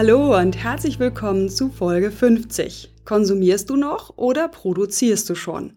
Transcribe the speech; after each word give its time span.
Hallo 0.00 0.38
und 0.38 0.56
herzlich 0.56 1.00
willkommen 1.00 1.48
zu 1.48 1.70
Folge 1.70 2.12
50. 2.12 2.94
Konsumierst 3.04 3.68
du 3.68 3.74
noch 3.74 4.16
oder 4.16 4.46
produzierst 4.46 5.28
du 5.28 5.34
schon? 5.34 5.72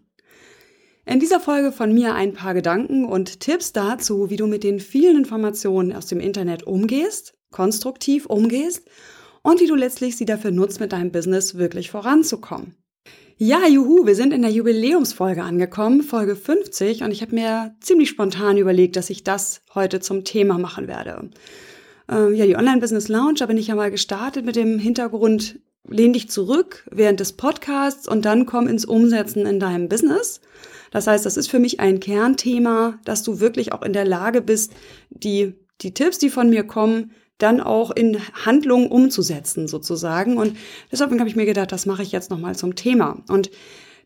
In 1.04 1.18
dieser 1.18 1.40
Folge 1.40 1.72
von 1.72 1.92
mir 1.92 2.14
ein 2.14 2.32
paar 2.32 2.54
Gedanken 2.54 3.04
und 3.04 3.40
Tipps 3.40 3.72
dazu, 3.72 4.30
wie 4.30 4.36
du 4.36 4.46
mit 4.46 4.62
den 4.62 4.78
vielen 4.78 5.16
Informationen 5.16 5.92
aus 5.92 6.06
dem 6.06 6.20
Internet 6.20 6.62
umgehst, 6.62 7.34
konstruktiv 7.50 8.26
umgehst 8.26 8.88
und 9.42 9.60
wie 9.60 9.66
du 9.66 9.74
letztlich 9.74 10.16
sie 10.16 10.24
dafür 10.24 10.52
nutzt, 10.52 10.78
mit 10.78 10.92
deinem 10.92 11.10
Business 11.10 11.56
wirklich 11.56 11.90
voranzukommen. 11.90 12.76
Ja, 13.38 13.66
juhu, 13.66 14.06
wir 14.06 14.14
sind 14.14 14.32
in 14.32 14.42
der 14.42 14.52
Jubiläumsfolge 14.52 15.42
angekommen, 15.42 16.04
Folge 16.04 16.36
50, 16.36 17.02
und 17.02 17.10
ich 17.10 17.22
habe 17.22 17.34
mir 17.34 17.74
ziemlich 17.80 18.10
spontan 18.10 18.56
überlegt, 18.56 18.94
dass 18.94 19.10
ich 19.10 19.24
das 19.24 19.62
heute 19.74 19.98
zum 19.98 20.22
Thema 20.22 20.58
machen 20.58 20.86
werde 20.86 21.28
ähm, 22.12 22.34
ja, 22.34 22.46
die 22.46 22.56
Online-Business 22.56 23.08
Lounge, 23.08 23.34
da 23.38 23.46
bin 23.46 23.56
ich 23.56 23.68
ja 23.68 23.74
mal 23.74 23.90
gestartet 23.90 24.44
mit 24.44 24.56
dem 24.56 24.78
Hintergrund, 24.78 25.60
lehn 25.88 26.12
dich 26.12 26.30
zurück 26.30 26.86
während 26.90 27.20
des 27.20 27.32
Podcasts 27.32 28.06
und 28.06 28.24
dann 28.24 28.46
komm 28.46 28.68
ins 28.68 28.84
Umsetzen 28.84 29.46
in 29.46 29.58
deinem 29.58 29.88
Business. 29.88 30.40
Das 30.90 31.06
heißt, 31.06 31.24
das 31.24 31.36
ist 31.36 31.48
für 31.48 31.58
mich 31.58 31.80
ein 31.80 32.00
Kernthema, 32.00 32.98
dass 33.04 33.22
du 33.22 33.40
wirklich 33.40 33.72
auch 33.72 33.82
in 33.82 33.92
der 33.92 34.04
Lage 34.04 34.42
bist, 34.42 34.72
die, 35.10 35.54
die 35.80 35.94
Tipps, 35.94 36.18
die 36.18 36.30
von 36.30 36.50
mir 36.50 36.64
kommen, 36.64 37.12
dann 37.38 37.60
auch 37.60 37.90
in 37.90 38.18
Handlungen 38.44 38.88
umzusetzen 38.88 39.66
sozusagen. 39.66 40.36
Und 40.36 40.56
deshalb 40.92 41.10
habe 41.18 41.28
ich 41.28 41.36
mir 41.36 41.46
gedacht, 41.46 41.72
das 41.72 41.86
mache 41.86 42.02
ich 42.02 42.12
jetzt 42.12 42.30
nochmal 42.30 42.54
zum 42.54 42.76
Thema. 42.76 43.22
Und 43.28 43.50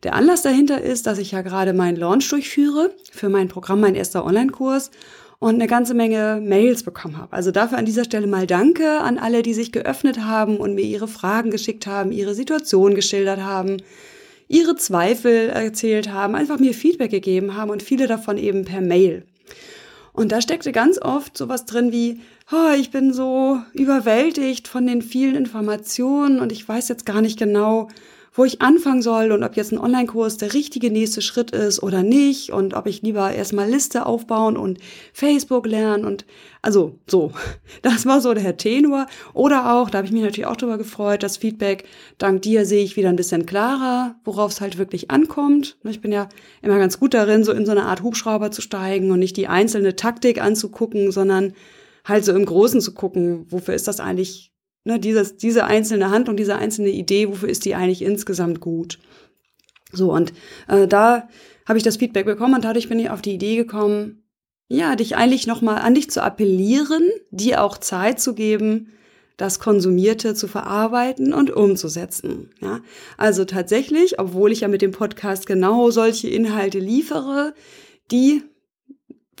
der 0.03 0.15
Anlass 0.15 0.43
dahinter 0.43 0.81
ist, 0.81 1.07
dass 1.07 1.19
ich 1.19 1.31
ja 1.31 1.41
gerade 1.41 1.73
meinen 1.73 1.97
Launch 1.97 2.29
durchführe 2.29 2.95
für 3.11 3.29
mein 3.29 3.47
Programm, 3.47 3.81
mein 3.81 3.95
erster 3.95 4.25
Online-Kurs 4.25 4.91
und 5.39 5.55
eine 5.55 5.67
ganze 5.67 5.93
Menge 5.93 6.41
Mails 6.43 6.83
bekommen 6.83 7.17
habe. 7.17 7.33
Also 7.33 7.51
dafür 7.51 7.77
an 7.77 7.85
dieser 7.85 8.05
Stelle 8.05 8.27
mal 8.27 8.47
Danke 8.47 9.01
an 9.01 9.19
alle, 9.19 9.43
die 9.43 9.53
sich 9.53 9.71
geöffnet 9.71 10.23
haben 10.23 10.57
und 10.57 10.73
mir 10.73 10.85
ihre 10.85 11.07
Fragen 11.07 11.51
geschickt 11.51 11.85
haben, 11.85 12.11
ihre 12.11 12.33
Situation 12.33 12.95
geschildert 12.95 13.41
haben, 13.41 13.77
ihre 14.47 14.75
Zweifel 14.75 15.49
erzählt 15.49 16.11
haben, 16.11 16.35
einfach 16.35 16.59
mir 16.59 16.73
Feedback 16.73 17.11
gegeben 17.11 17.55
haben 17.55 17.69
und 17.69 17.83
viele 17.83 18.07
davon 18.07 18.37
eben 18.37 18.65
per 18.65 18.81
Mail. 18.81 19.25
Und 20.13 20.31
da 20.31 20.41
steckte 20.41 20.71
ganz 20.71 20.99
oft 20.99 21.37
sowas 21.37 21.65
drin 21.65 21.91
wie, 21.91 22.21
oh, 22.51 22.73
ich 22.75 22.89
bin 22.89 23.13
so 23.13 23.59
überwältigt 23.73 24.67
von 24.67 24.87
den 24.87 25.03
vielen 25.03 25.35
Informationen 25.35 26.39
und 26.39 26.51
ich 26.51 26.67
weiß 26.67 26.87
jetzt 26.87 27.05
gar 27.05 27.21
nicht 27.21 27.37
genau, 27.37 27.89
wo 28.37 28.45
ich 28.45 28.61
anfangen 28.61 29.01
soll 29.01 29.31
und 29.31 29.43
ob 29.43 29.57
jetzt 29.57 29.73
ein 29.73 29.79
Online-Kurs 29.79 30.37
der 30.37 30.53
richtige 30.53 30.91
nächste 30.91 31.21
Schritt 31.21 31.51
ist 31.51 31.81
oder 31.81 32.03
nicht 32.03 32.51
und 32.51 32.75
ob 32.75 32.85
ich 32.85 33.01
lieber 33.01 33.33
erstmal 33.33 33.67
Liste 33.67 34.05
aufbauen 34.05 34.57
und 34.57 34.77
Facebook 35.11 35.65
lernen 35.65 36.05
und 36.05 36.25
also 36.61 36.99
so, 37.07 37.31
das 37.81 38.05
war 38.05 38.21
so 38.21 38.35
der 38.35 38.55
Tenor. 38.55 39.07
Oder 39.33 39.73
auch, 39.73 39.89
da 39.89 39.97
habe 39.97 40.07
ich 40.07 40.13
mich 40.13 40.21
natürlich 40.21 40.45
auch 40.45 40.55
darüber 40.55 40.77
gefreut, 40.77 41.23
das 41.23 41.37
Feedback, 41.37 41.85
dank 42.19 42.43
dir 42.43 42.65
sehe 42.65 42.83
ich 42.83 42.95
wieder 42.95 43.09
ein 43.09 43.15
bisschen 43.15 43.47
klarer, 43.47 44.15
worauf 44.23 44.51
es 44.51 44.61
halt 44.61 44.77
wirklich 44.77 45.09
ankommt. 45.09 45.77
Ich 45.83 46.01
bin 46.01 46.11
ja 46.11 46.29
immer 46.61 46.77
ganz 46.77 46.99
gut 46.99 47.15
darin, 47.15 47.43
so 47.43 47.51
in 47.51 47.65
so 47.65 47.71
eine 47.71 47.85
Art 47.85 48.03
Hubschrauber 48.03 48.51
zu 48.51 48.61
steigen 48.61 49.09
und 49.09 49.19
nicht 49.19 49.35
die 49.35 49.47
einzelne 49.47 49.95
Taktik 49.95 50.39
anzugucken, 50.39 51.11
sondern 51.11 51.53
halt 52.05 52.23
so 52.23 52.33
im 52.33 52.45
Großen 52.45 52.81
zu 52.81 52.93
gucken, 52.93 53.47
wofür 53.49 53.73
ist 53.73 53.87
das 53.87 53.99
eigentlich 53.99 54.51
ne, 54.87 54.99
dieses, 54.99 55.37
diese 55.37 55.65
einzelne 55.65 56.09
Handlung, 56.09 56.37
diese 56.37 56.55
einzelne 56.55 56.89
Idee, 56.89 57.27
wofür 57.27 57.49
ist 57.49 57.65
die 57.65 57.75
eigentlich 57.75 58.01
insgesamt 58.01 58.61
gut? 58.61 58.97
So, 59.91 60.11
und 60.11 60.33
äh, 60.67 60.87
da 60.87 61.27
habe 61.67 61.77
ich 61.77 61.83
das 61.83 61.97
Feedback 61.97 62.25
bekommen 62.25 62.55
und 62.55 62.63
dadurch 62.63 62.89
bin 62.89 62.97
ich 62.97 63.09
auf 63.09 63.21
die 63.21 63.33
Idee 63.33 63.57
gekommen, 63.57 64.23
ja, 64.69 64.95
dich 64.95 65.15
eigentlich 65.15 65.45
nochmal 65.47 65.79
an 65.79 65.93
dich 65.93 66.09
zu 66.09 66.23
appellieren, 66.23 67.09
dir 67.31 67.63
auch 67.63 67.77
Zeit 67.77 68.19
zu 68.19 68.33
geben, 68.33 68.93
das 69.37 69.59
Konsumierte 69.59 70.33
zu 70.33 70.47
verarbeiten 70.47 71.33
und 71.33 71.51
umzusetzen. 71.51 72.49
Ja, 72.59 72.79
also 73.17 73.45
tatsächlich, 73.45 74.19
obwohl 74.19 74.51
ich 74.51 74.61
ja 74.61 74.67
mit 74.67 74.81
dem 74.81 74.91
Podcast 74.91 75.45
genau 75.45 75.91
solche 75.91 76.29
Inhalte 76.29 76.79
liefere, 76.79 77.53
die 78.11 78.41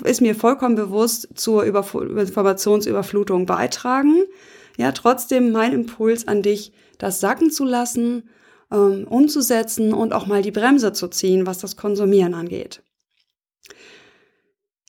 ist 0.03 0.21
mir 0.21 0.35
vollkommen 0.35 0.75
bewusst 0.75 1.29
zur 1.35 1.63
Überf 1.63 1.95
Informationsüberflutung 1.95 3.45
beitragen 3.45 4.23
ja 4.77 4.91
trotzdem 4.93 5.51
mein 5.51 5.73
Impuls 5.73 6.27
an 6.27 6.41
dich, 6.41 6.71
das 6.97 7.19
sacken 7.19 7.51
zu 7.51 7.65
lassen, 7.65 8.29
ähm, 8.71 9.05
umzusetzen 9.07 9.93
und 9.93 10.13
auch 10.13 10.27
mal 10.27 10.41
die 10.41 10.51
Bremse 10.51 10.93
zu 10.93 11.07
ziehen, 11.07 11.45
was 11.45 11.57
das 11.57 11.75
Konsumieren 11.75 12.33
angeht. 12.33 12.81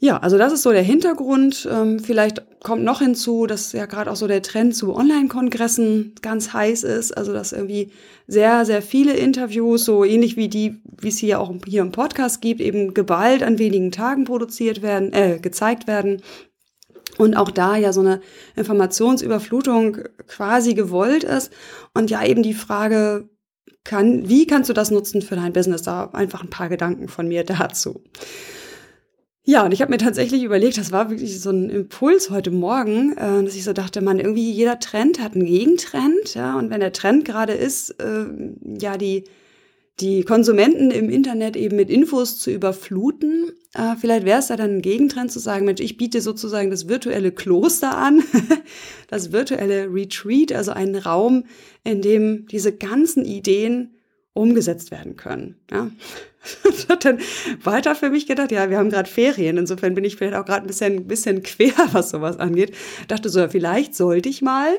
Ja, 0.01 0.19
also 0.19 0.39
das 0.39 0.53
ist 0.53 0.63
so 0.63 0.71
der 0.71 0.83
Hintergrund. 0.83 1.69
Ähm, 1.69 1.99
vielleicht 1.99 2.61
kommt 2.61 2.85
noch 2.85 3.01
hinzu, 3.01 3.47
dass 3.47 3.73
ja 3.73 3.87
gerade 3.87 4.13
auch 4.13 4.17
so 4.17 4.29
der 4.29 4.43
Trend 4.43 4.77
zu 4.77 4.95
Online-Kongressen 4.95 6.15
ganz 6.23 6.53
heiß 6.53 6.85
ist. 6.85 7.17
Also 7.17 7.33
dass 7.33 7.53
irgendwie 7.53 7.91
sehr, 8.29 8.65
sehr 8.65 8.81
viele 8.81 9.15
Interviews, 9.15 9.85
so 9.85 10.05
ähnlich 10.05 10.37
wie 10.37 10.49
die, 10.49 10.81
wie 10.85 11.09
es 11.09 11.19
hier 11.19 11.41
auch 11.41 11.53
hier 11.67 11.83
im 11.83 11.91
Podcast 11.91 12.41
gibt, 12.41 12.61
eben 12.61 12.95
geballt 12.95 13.43
an 13.43 13.59
wenigen 13.59 13.91
Tagen 13.91 14.25
produziert 14.25 14.83
werden, 14.83 15.13
äh, 15.13 15.41
gezeigt 15.43 15.89
werden. 15.89 16.23
Und 17.19 17.37
auch 17.37 17.51
da 17.51 17.77
ja 17.77 17.93
so 17.93 18.01
eine 18.01 18.21
Informationsüberflutung 18.57 19.99
quasi 20.27 20.75
gewollt 20.75 21.25
ist. 21.25 21.53
Und 21.93 22.11
ja 22.11 22.25
eben 22.25 22.43
die 22.43 22.55
Frage, 22.55 23.29
kann, 23.85 24.29
wie 24.29 24.47
kannst 24.47 24.71
du 24.71 24.75
das 24.75 24.91
nutzen 24.91 25.23
für 25.23 25.37
dein 25.37 25.53
Business? 25.53 25.83
Da 25.83 26.11
einfach 26.13 26.43
ein 26.43 26.51
paar 26.51 26.69
Gedanken 26.69 27.09
von 27.09 27.29
mir 27.29 27.45
dazu. 27.45 28.03
Ja, 29.45 29.65
und 29.65 29.73
ich 29.73 29.81
habe 29.81 29.91
mir 29.91 29.97
tatsächlich 29.97 30.43
überlegt, 30.43 30.77
das 30.77 30.93
war 30.93 31.09
wirklich 31.09 31.41
so 31.41 31.49
ein 31.49 31.71
Impuls 31.71 32.29
heute 32.29 32.51
Morgen, 32.51 33.17
äh, 33.17 33.43
dass 33.43 33.55
ich 33.55 33.65
so 33.65 33.73
dachte, 33.73 34.03
man, 34.03 34.19
irgendwie 34.19 34.53
jeder 34.53 34.79
Trend 34.79 35.23
hat 35.23 35.35
einen 35.35 35.47
Gegentrend, 35.47 36.35
ja, 36.35 36.59
und 36.59 36.69
wenn 36.69 36.81
der 36.81 36.93
Trend 36.93 37.25
gerade 37.25 37.55
ist, 37.55 37.99
äh, 37.99 38.27
ja, 38.79 38.99
die 38.99 39.25
die 40.01 40.23
Konsumenten 40.23 40.91
im 40.91 41.11
Internet 41.11 41.57
eben 41.57 41.77
mit 41.77 41.91
Infos 41.91 42.39
zu 42.39 42.51
überfluten. 42.51 43.53
Äh, 43.75 43.97
vielleicht 44.01 44.25
wäre 44.25 44.39
es 44.39 44.49
ja 44.49 44.57
dann 44.57 44.77
ein 44.77 44.83
Gegentrend 44.83 45.33
zu 45.33 45.41
sagen, 45.41 45.65
Mensch, 45.65 45.81
ich 45.81 45.97
biete 45.97 46.21
sozusagen 46.21 46.71
das 46.71 46.89
virtuelle 46.89 47.33
Kloster 47.33 47.97
an, 47.97 48.23
das 49.09 49.33
virtuelle 49.33 49.93
Retreat, 49.93 50.53
also 50.53 50.71
einen 50.71 50.97
Raum, 50.97 51.45
in 51.85 52.01
dem 52.01 52.47
diese 52.47 52.73
ganzen 52.73 53.25
Ideen 53.25 53.95
umgesetzt 54.35 54.91
werden 54.91 55.17
können. 55.17 55.57
Ja. 55.71 55.91
Das 56.63 56.89
hat 56.89 57.05
dann 57.05 57.19
weiter 57.63 57.95
für 57.95 58.09
mich 58.09 58.27
gedacht, 58.27 58.53
ja, 58.53 58.71
wir 58.71 58.79
haben 58.79 58.89
gerade 58.89 59.11
Ferien, 59.11 59.59
insofern 59.59 59.95
bin 59.95 60.05
ich 60.05 60.17
vielleicht 60.17 60.37
auch 60.37 60.47
gerade 60.47 60.63
ein 60.63 60.67
bisschen, 60.67 61.07
bisschen 61.07 61.43
quer, 61.43 61.75
was 61.93 62.11
sowas 62.11 62.39
angeht. 62.39 62.75
Dachte 63.09 63.29
so, 63.29 63.47
vielleicht 63.49 63.95
sollte 63.95 64.31
ich 64.31 64.41
mal 64.41 64.79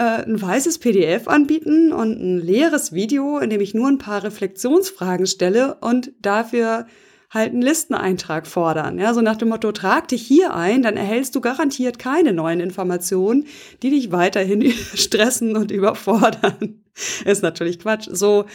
ein 0.00 0.40
weißes 0.40 0.78
PDF 0.78 1.28
anbieten 1.28 1.92
und 1.92 2.20
ein 2.20 2.38
leeres 2.38 2.92
Video, 2.92 3.38
in 3.38 3.50
dem 3.50 3.60
ich 3.60 3.74
nur 3.74 3.88
ein 3.88 3.98
paar 3.98 4.22
Reflexionsfragen 4.22 5.26
stelle 5.26 5.76
und 5.80 6.12
dafür 6.20 6.86
halt 7.30 7.52
einen 7.52 7.62
Listeneintrag 7.62 8.46
fordern. 8.46 8.98
Ja, 8.98 9.14
so 9.14 9.20
nach 9.20 9.36
dem 9.36 9.48
Motto, 9.48 9.72
trag 9.72 10.08
dich 10.08 10.22
hier 10.22 10.54
ein, 10.54 10.82
dann 10.82 10.96
erhältst 10.96 11.34
du 11.34 11.40
garantiert 11.40 11.98
keine 11.98 12.32
neuen 12.32 12.60
Informationen, 12.60 13.46
die 13.82 13.90
dich 13.90 14.12
weiterhin 14.12 14.70
stressen 14.94 15.56
und 15.56 15.70
überfordern. 15.70 16.82
Ist 17.24 17.42
natürlich 17.42 17.78
Quatsch. 17.78 18.08
So, 18.10 18.46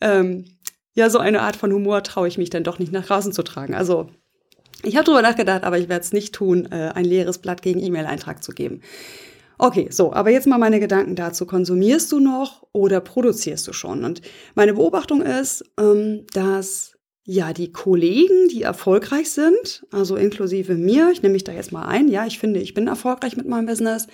ähm, 0.00 0.44
ja, 0.94 1.10
so 1.10 1.18
eine 1.18 1.42
Art 1.42 1.56
von 1.56 1.72
Humor 1.72 2.02
traue 2.02 2.28
ich 2.28 2.38
mich 2.38 2.50
dann 2.50 2.64
doch 2.64 2.78
nicht 2.78 2.92
nach 2.92 3.06
draußen 3.06 3.32
zu 3.32 3.42
tragen. 3.42 3.74
Also, 3.74 4.08
ich 4.82 4.96
habe 4.96 5.04
drüber 5.04 5.22
nachgedacht, 5.22 5.64
aber 5.64 5.78
ich 5.78 5.88
werde 5.88 6.04
es 6.04 6.12
nicht 6.12 6.34
tun, 6.34 6.68
äh, 6.70 6.92
ein 6.94 7.04
leeres 7.04 7.38
Blatt 7.38 7.62
gegen 7.62 7.80
E-Mail-Eintrag 7.80 8.42
zu 8.42 8.52
geben. 8.52 8.82
Okay, 9.58 9.88
so, 9.90 10.12
aber 10.12 10.30
jetzt 10.30 10.46
mal 10.46 10.58
meine 10.58 10.80
Gedanken 10.80 11.16
dazu. 11.16 11.46
Konsumierst 11.46 12.12
du 12.12 12.20
noch 12.20 12.66
oder 12.72 13.00
produzierst 13.00 13.66
du 13.66 13.72
schon? 13.72 14.04
Und 14.04 14.20
meine 14.54 14.74
Beobachtung 14.74 15.22
ist, 15.22 15.64
ähm, 15.78 16.26
dass 16.32 16.96
ja 17.24 17.52
die 17.52 17.72
Kollegen, 17.72 18.48
die 18.48 18.62
erfolgreich 18.62 19.30
sind, 19.30 19.86
also 19.90 20.16
inklusive 20.16 20.74
mir, 20.74 21.10
ich 21.10 21.22
nehme 21.22 21.32
mich 21.32 21.44
da 21.44 21.52
jetzt 21.52 21.72
mal 21.72 21.86
ein, 21.86 22.08
ja, 22.08 22.26
ich 22.26 22.38
finde, 22.38 22.60
ich 22.60 22.74
bin 22.74 22.86
erfolgreich 22.86 23.36
mit 23.36 23.48
meinem 23.48 23.66
Business, 23.66 24.06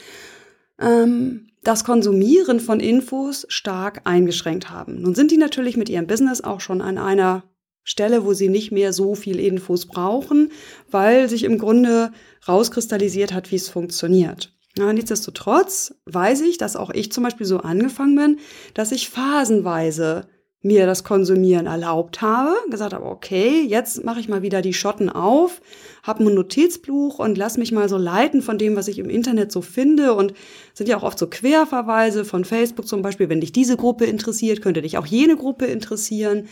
ähm, 0.81 1.49
das 1.63 1.85
Konsumieren 1.85 2.59
von 2.59 2.81
Infos 2.81 3.47
stark 3.49 4.03
eingeschränkt 4.05 4.71
haben. 4.71 5.03
Nun 5.03 5.15
sind 5.15 5.31
die 5.31 5.37
natürlich 5.37 5.77
mit 5.77 5.89
ihrem 5.89 6.07
Business 6.07 6.41
auch 6.41 6.61
schon 6.61 6.81
an 6.81 6.99
einer 6.99 7.45
Stelle, 7.85 8.25
wo 8.25 8.33
sie 8.33 8.49
nicht 8.49 8.73
mehr 8.73 8.93
so 8.93 9.15
viel 9.15 9.39
Infos 9.39 9.87
brauchen, 9.87 10.51
weil 10.91 11.29
sich 11.29 11.45
im 11.45 11.59
Grunde 11.59 12.13
rauskristallisiert 12.49 13.33
hat, 13.33 13.51
wie 13.51 13.57
es 13.57 13.69
funktioniert. 13.69 14.53
Ja, 14.79 14.93
nichtsdestotrotz 14.93 15.95
weiß 16.07 16.41
ich, 16.43 16.57
dass 16.57 16.77
auch 16.77 16.91
ich 16.91 17.13
zum 17.13 17.25
Beispiel 17.25 17.47
so 17.47 17.59
angefangen 17.59 18.17
bin, 18.17 18.39
dass 18.73 18.91
ich 18.91 19.11
phasenweise 19.11 20.27
mir 20.63 20.87
das 20.87 21.03
Konsumieren 21.03 21.67
erlaubt 21.67 22.23
habe, 22.23 22.55
gesagt 22.71 22.95
habe, 22.95 23.05
okay, 23.05 23.63
jetzt 23.67 24.05
mache 24.05 24.21
ich 24.21 24.29
mal 24.29 24.43
wieder 24.43 24.63
die 24.63 24.73
Schotten 24.73 25.11
auf, 25.11 25.61
habe 26.05 26.25
ein 26.25 26.35
Notizbuch 26.35 27.19
und 27.19 27.37
lass 27.37 27.59
mich 27.59 27.73
mal 27.73 27.89
so 27.89 27.97
leiten 27.97 28.43
von 28.43 28.59
dem, 28.59 28.77
was 28.77 28.89
ich 28.89 28.99
im 29.01 29.11
Internet 29.11 29.51
so 29.51 29.61
finde 29.61 30.15
und 30.15 30.35
sind 30.73 30.89
ja 30.89 30.97
auch 30.97 31.03
oft 31.03 31.19
so 31.19 31.27
Querverweise 31.27 32.25
von 32.25 32.45
Facebook 32.45 32.87
zum 32.87 33.03
Beispiel, 33.03 33.29
wenn 33.29 33.41
dich 33.41 33.53
diese 33.53 33.77
Gruppe 33.77 34.05
interessiert, 34.05 34.63
könnte 34.63 34.83
dich 34.83 34.97
auch 34.99 35.07
jene 35.07 35.37
Gruppe 35.37 35.67
interessieren. 35.67 36.49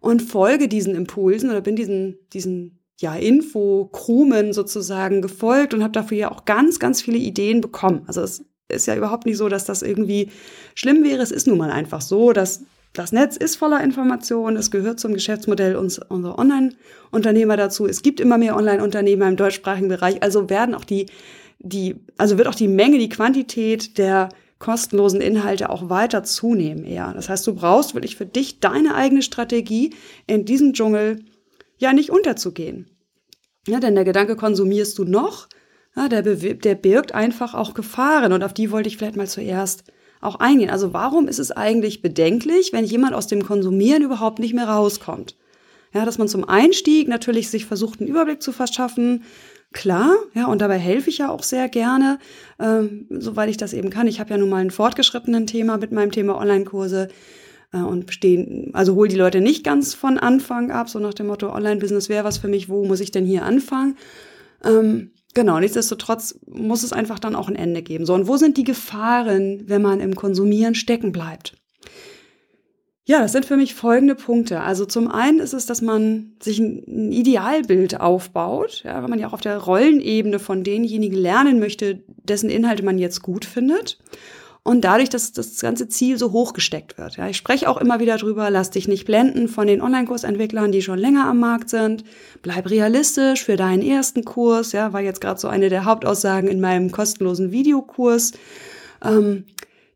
Und 0.00 0.20
folge 0.22 0.66
diesen 0.66 0.96
Impulsen 0.96 1.50
oder 1.50 1.60
bin 1.60 1.76
diesen, 1.76 2.18
diesen 2.32 2.81
ja, 3.00 3.14
Infokrumen 3.14 4.52
sozusagen 4.52 5.22
gefolgt 5.22 5.74
und 5.74 5.82
habe 5.82 5.92
dafür 5.92 6.18
ja 6.18 6.30
auch 6.30 6.44
ganz, 6.44 6.78
ganz 6.78 7.02
viele 7.02 7.18
Ideen 7.18 7.60
bekommen. 7.60 8.02
Also 8.06 8.22
es 8.22 8.44
ist 8.68 8.86
ja 8.86 8.96
überhaupt 8.96 9.26
nicht 9.26 9.36
so, 9.36 9.48
dass 9.48 9.64
das 9.64 9.82
irgendwie 9.82 10.30
schlimm 10.74 11.04
wäre. 11.04 11.22
Es 11.22 11.30
ist 11.30 11.46
nun 11.46 11.58
mal 11.58 11.70
einfach 11.70 12.00
so, 12.00 12.32
dass 12.32 12.62
das 12.92 13.12
Netz 13.12 13.36
ist 13.36 13.56
voller 13.56 13.82
Informationen, 13.82 14.56
es 14.56 14.70
gehört 14.70 15.00
zum 15.00 15.14
Geschäftsmodell 15.14 15.76
uns, 15.76 15.98
unserer 15.98 16.38
Online-Unternehmer 16.38 17.56
dazu. 17.56 17.86
Es 17.86 18.02
gibt 18.02 18.20
immer 18.20 18.36
mehr 18.36 18.54
Online-Unternehmer 18.54 19.28
im 19.28 19.36
deutschsprachigen 19.36 19.88
Bereich, 19.88 20.22
also 20.22 20.50
werden 20.50 20.74
auch 20.74 20.84
die, 20.84 21.06
die, 21.58 21.96
also 22.18 22.36
wird 22.36 22.48
auch 22.48 22.54
die 22.54 22.68
Menge, 22.68 22.98
die 22.98 23.08
Quantität 23.08 23.96
der 23.96 24.28
kostenlosen 24.58 25.20
Inhalte 25.20 25.70
auch 25.70 25.88
weiter 25.88 26.22
zunehmen 26.22 26.84
eher. 26.84 27.12
Das 27.14 27.28
heißt, 27.28 27.46
du 27.46 27.54
brauchst 27.54 27.94
wirklich 27.94 28.16
für 28.16 28.26
dich 28.26 28.60
deine 28.60 28.94
eigene 28.94 29.22
Strategie 29.22 29.94
in 30.26 30.44
diesem 30.44 30.74
Dschungel 30.74 31.24
ja 31.78 31.92
nicht 31.92 32.10
unterzugehen. 32.10 32.90
Ja, 33.66 33.80
denn 33.80 33.94
der 33.94 34.04
Gedanke 34.04 34.36
konsumierst 34.36 34.98
du 34.98 35.04
noch, 35.04 35.48
ja, 35.94 36.08
der, 36.08 36.22
der 36.22 36.74
birgt 36.74 37.14
einfach 37.14 37.54
auch 37.54 37.74
Gefahren 37.74 38.32
und 38.32 38.42
auf 38.42 38.54
die 38.54 38.70
wollte 38.70 38.88
ich 38.88 38.96
vielleicht 38.96 39.16
mal 39.16 39.28
zuerst 39.28 39.84
auch 40.20 40.36
eingehen. 40.36 40.70
Also 40.70 40.92
warum 40.92 41.28
ist 41.28 41.38
es 41.38 41.50
eigentlich 41.50 42.00
bedenklich, 42.00 42.72
wenn 42.72 42.84
jemand 42.84 43.14
aus 43.14 43.26
dem 43.26 43.44
Konsumieren 43.44 44.02
überhaupt 44.02 44.38
nicht 44.38 44.54
mehr 44.54 44.68
rauskommt? 44.68 45.36
Ja, 45.92 46.06
dass 46.06 46.16
man 46.16 46.28
zum 46.28 46.48
Einstieg 46.48 47.08
natürlich 47.08 47.50
sich 47.50 47.66
versucht, 47.66 48.00
einen 48.00 48.08
Überblick 48.08 48.40
zu 48.42 48.52
verschaffen. 48.52 49.24
Klar, 49.72 50.14
ja, 50.34 50.46
und 50.46 50.60
dabei 50.60 50.78
helfe 50.78 51.10
ich 51.10 51.18
ja 51.18 51.30
auch 51.30 51.42
sehr 51.42 51.68
gerne, 51.68 52.18
ähm, 52.58 53.06
soweit 53.10 53.50
ich 53.50 53.56
das 53.56 53.72
eben 53.72 53.90
kann. 53.90 54.06
Ich 54.06 54.20
habe 54.20 54.30
ja 54.30 54.38
nun 54.38 54.48
mal 54.48 54.62
ein 54.62 54.70
fortgeschrittenen 54.70 55.46
Thema 55.46 55.76
mit 55.76 55.92
meinem 55.92 56.10
Thema 56.10 56.38
Online-Kurse 56.38 57.08
und 57.78 58.06
bestehen, 58.06 58.70
also 58.74 58.94
hol 58.94 59.08
die 59.08 59.16
Leute 59.16 59.40
nicht 59.40 59.64
ganz 59.64 59.94
von 59.94 60.18
Anfang 60.18 60.70
ab, 60.70 60.88
so 60.88 60.98
nach 60.98 61.14
dem 61.14 61.28
Motto, 61.28 61.52
Online-Business 61.52 62.08
wäre 62.08 62.24
was 62.24 62.38
für 62.38 62.48
mich, 62.48 62.68
wo 62.68 62.84
muss 62.84 63.00
ich 63.00 63.10
denn 63.10 63.24
hier 63.24 63.44
anfangen? 63.44 63.96
Ähm, 64.64 65.12
Genau, 65.34 65.58
nichtsdestotrotz 65.58 66.38
muss 66.46 66.82
es 66.82 66.92
einfach 66.92 67.18
dann 67.18 67.34
auch 67.34 67.48
ein 67.48 67.56
Ende 67.56 67.82
geben. 67.82 68.04
So, 68.04 68.14
und 68.14 68.28
wo 68.28 68.36
sind 68.36 68.58
die 68.58 68.64
Gefahren, 68.64 69.62
wenn 69.66 69.80
man 69.80 70.00
im 70.00 70.14
Konsumieren 70.14 70.74
stecken 70.74 71.10
bleibt? 71.10 71.54
Ja, 73.04 73.20
das 73.20 73.32
sind 73.32 73.46
für 73.46 73.56
mich 73.56 73.74
folgende 73.74 74.14
Punkte. 74.14 74.60
Also 74.60 74.84
zum 74.84 75.08
einen 75.08 75.40
ist 75.40 75.54
es, 75.54 75.66
dass 75.66 75.82
man 75.82 76.36
sich 76.40 76.60
ein 76.60 77.10
Idealbild 77.10 78.00
aufbaut, 78.00 78.82
ja, 78.84 79.02
wenn 79.02 79.10
man 79.10 79.18
ja 79.18 79.26
auch 79.26 79.32
auf 79.32 79.40
der 79.40 79.56
Rollenebene 79.58 80.38
von 80.38 80.62
denjenigen 80.62 81.18
lernen 81.18 81.58
möchte, 81.58 82.04
dessen 82.06 82.48
Inhalte 82.48 82.84
man 82.84 82.98
jetzt 82.98 83.22
gut 83.22 83.44
findet 83.44 83.98
und 84.64 84.82
dadurch, 84.82 85.08
dass 85.08 85.32
das 85.32 85.60
ganze 85.60 85.88
Ziel 85.88 86.18
so 86.18 86.30
hoch 86.30 86.52
gesteckt 86.52 86.96
wird. 86.96 87.16
Ja, 87.16 87.28
ich 87.28 87.36
spreche 87.36 87.68
auch 87.68 87.78
immer 87.78 87.98
wieder 87.98 88.16
drüber, 88.16 88.48
lass 88.48 88.70
dich 88.70 88.86
nicht 88.86 89.06
blenden 89.06 89.48
von 89.48 89.66
den 89.66 89.82
Online-Kursentwicklern, 89.82 90.70
die 90.70 90.82
schon 90.82 90.98
länger 90.98 91.26
am 91.26 91.40
Markt 91.40 91.68
sind. 91.68 92.04
Bleib 92.42 92.70
realistisch 92.70 93.44
für 93.44 93.56
deinen 93.56 93.82
ersten 93.82 94.24
Kurs. 94.24 94.72
Ja, 94.72 94.92
war 94.92 95.00
jetzt 95.00 95.20
gerade 95.20 95.40
so 95.40 95.48
eine 95.48 95.68
der 95.68 95.84
Hauptaussagen 95.84 96.48
in 96.48 96.60
meinem 96.60 96.92
kostenlosen 96.92 97.50
Videokurs. 97.50 98.32
Ähm, 99.04 99.46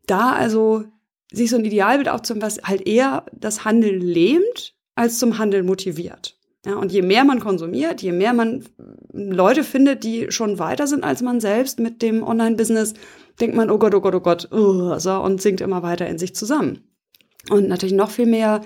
da 0.05 0.33
also 0.33 0.83
sich 1.31 1.49
so 1.49 1.57
ein 1.57 1.65
Idealbild 1.65 2.09
aufzunehmen, 2.09 2.45
was 2.45 2.59
halt 2.63 2.85
eher 2.85 3.25
das 3.31 3.63
Handeln 3.63 4.01
lähmt, 4.01 4.75
als 4.95 5.17
zum 5.19 5.37
Handeln 5.37 5.65
motiviert. 5.65 6.36
Ja, 6.67 6.75
und 6.75 6.91
je 6.91 7.01
mehr 7.01 7.23
man 7.23 7.39
konsumiert, 7.39 8.01
je 8.01 8.11
mehr 8.11 8.33
man 8.33 8.65
Leute 9.13 9.63
findet, 9.63 10.03
die 10.03 10.31
schon 10.31 10.59
weiter 10.59 10.85
sind 10.85 11.05
als 11.05 11.21
man 11.21 11.39
selbst 11.39 11.79
mit 11.79 12.01
dem 12.01 12.23
Online-Business, 12.23 12.93
denkt 13.39 13.55
man, 13.55 13.71
oh 13.71 13.77
Gott, 13.77 13.95
oh 13.95 14.01
Gott, 14.01 14.15
oh 14.15 14.19
Gott, 14.19 14.49
uh, 14.51 14.99
so, 14.99 15.13
und 15.13 15.41
sinkt 15.41 15.61
immer 15.61 15.81
weiter 15.81 16.07
in 16.07 16.17
sich 16.17 16.35
zusammen. 16.35 16.79
Und 17.49 17.69
natürlich 17.69 17.95
noch 17.95 18.09
viel 18.09 18.25
mehr, 18.25 18.61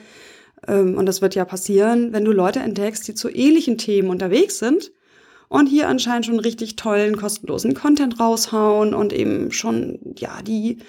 ähm, 0.67 0.97
und 0.97 1.05
das 1.05 1.21
wird 1.21 1.35
ja 1.35 1.45
passieren, 1.45 2.11
wenn 2.11 2.25
du 2.25 2.31
Leute 2.31 2.61
entdeckst, 2.61 3.07
die 3.07 3.13
zu 3.13 3.29
ähnlichen 3.29 3.77
Themen 3.77 4.09
unterwegs 4.09 4.57
sind 4.57 4.91
und 5.47 5.67
hier 5.67 5.87
anscheinend 5.87 6.25
schon 6.25 6.39
richtig 6.39 6.77
tollen, 6.77 7.17
kostenlosen 7.17 7.75
Content 7.75 8.19
raushauen 8.19 8.95
und 8.95 9.13
eben 9.13 9.51
schon, 9.51 9.99
ja, 10.17 10.41
die 10.41 10.79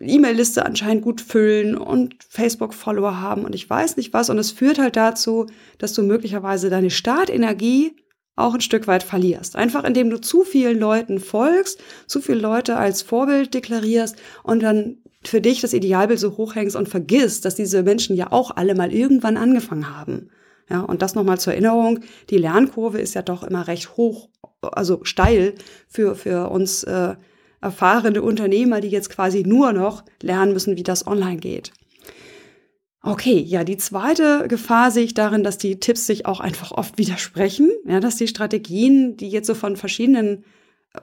E-Mail-Liste 0.00 0.66
anscheinend 0.66 1.02
gut 1.02 1.20
füllen 1.20 1.76
und 1.76 2.16
Facebook-Follower 2.28 3.20
haben 3.20 3.44
und 3.44 3.54
ich 3.54 3.68
weiß 3.68 3.96
nicht 3.96 4.12
was. 4.12 4.30
Und 4.30 4.38
es 4.38 4.50
führt 4.50 4.78
halt 4.78 4.96
dazu, 4.96 5.46
dass 5.78 5.92
du 5.92 6.02
möglicherweise 6.02 6.70
deine 6.70 6.90
Startenergie 6.90 7.96
auch 8.36 8.54
ein 8.54 8.60
Stück 8.60 8.86
weit 8.86 9.02
verlierst. 9.02 9.56
Einfach 9.56 9.84
indem 9.84 10.10
du 10.10 10.20
zu 10.20 10.42
vielen 10.42 10.78
Leuten 10.78 11.20
folgst, 11.20 11.80
zu 12.06 12.20
viele 12.20 12.40
Leute 12.40 12.76
als 12.76 13.02
Vorbild 13.02 13.54
deklarierst 13.54 14.16
und 14.42 14.62
dann 14.62 14.98
für 15.22 15.40
dich 15.40 15.60
das 15.60 15.72
Idealbild 15.72 16.18
so 16.18 16.36
hochhängst 16.36 16.76
und 16.76 16.88
vergisst, 16.88 17.44
dass 17.44 17.54
diese 17.54 17.82
Menschen 17.82 18.16
ja 18.16 18.32
auch 18.32 18.50
alle 18.56 18.74
mal 18.74 18.92
irgendwann 18.92 19.36
angefangen 19.36 19.96
haben. 19.96 20.30
Ja, 20.68 20.80
und 20.80 21.02
das 21.02 21.14
nochmal 21.14 21.38
zur 21.38 21.52
Erinnerung, 21.52 22.00
die 22.30 22.38
Lernkurve 22.38 22.98
ist 22.98 23.14
ja 23.14 23.22
doch 23.22 23.42
immer 23.42 23.68
recht 23.68 23.96
hoch, 23.96 24.30
also 24.62 25.00
steil 25.04 25.54
für, 25.88 26.14
für 26.14 26.50
uns 26.50 26.84
äh, 26.84 27.14
erfahrene 27.64 28.22
Unternehmer, 28.22 28.80
die 28.80 28.88
jetzt 28.88 29.10
quasi 29.10 29.42
nur 29.42 29.72
noch 29.72 30.04
lernen 30.22 30.52
müssen, 30.52 30.76
wie 30.76 30.82
das 30.82 31.06
online 31.06 31.38
geht. 31.38 31.72
Okay, 33.02 33.38
ja, 33.38 33.64
die 33.64 33.76
zweite 33.76 34.46
Gefahr 34.48 34.90
sehe 34.90 35.04
ich 35.04 35.14
darin, 35.14 35.44
dass 35.44 35.58
die 35.58 35.78
Tipps 35.78 36.06
sich 36.06 36.24
auch 36.24 36.40
einfach 36.40 36.72
oft 36.72 36.96
widersprechen, 36.96 37.70
ja, 37.86 38.00
dass 38.00 38.16
die 38.16 38.28
Strategien, 38.28 39.16
die 39.16 39.28
jetzt 39.28 39.46
so 39.46 39.54
von 39.54 39.76
verschiedenen 39.76 40.44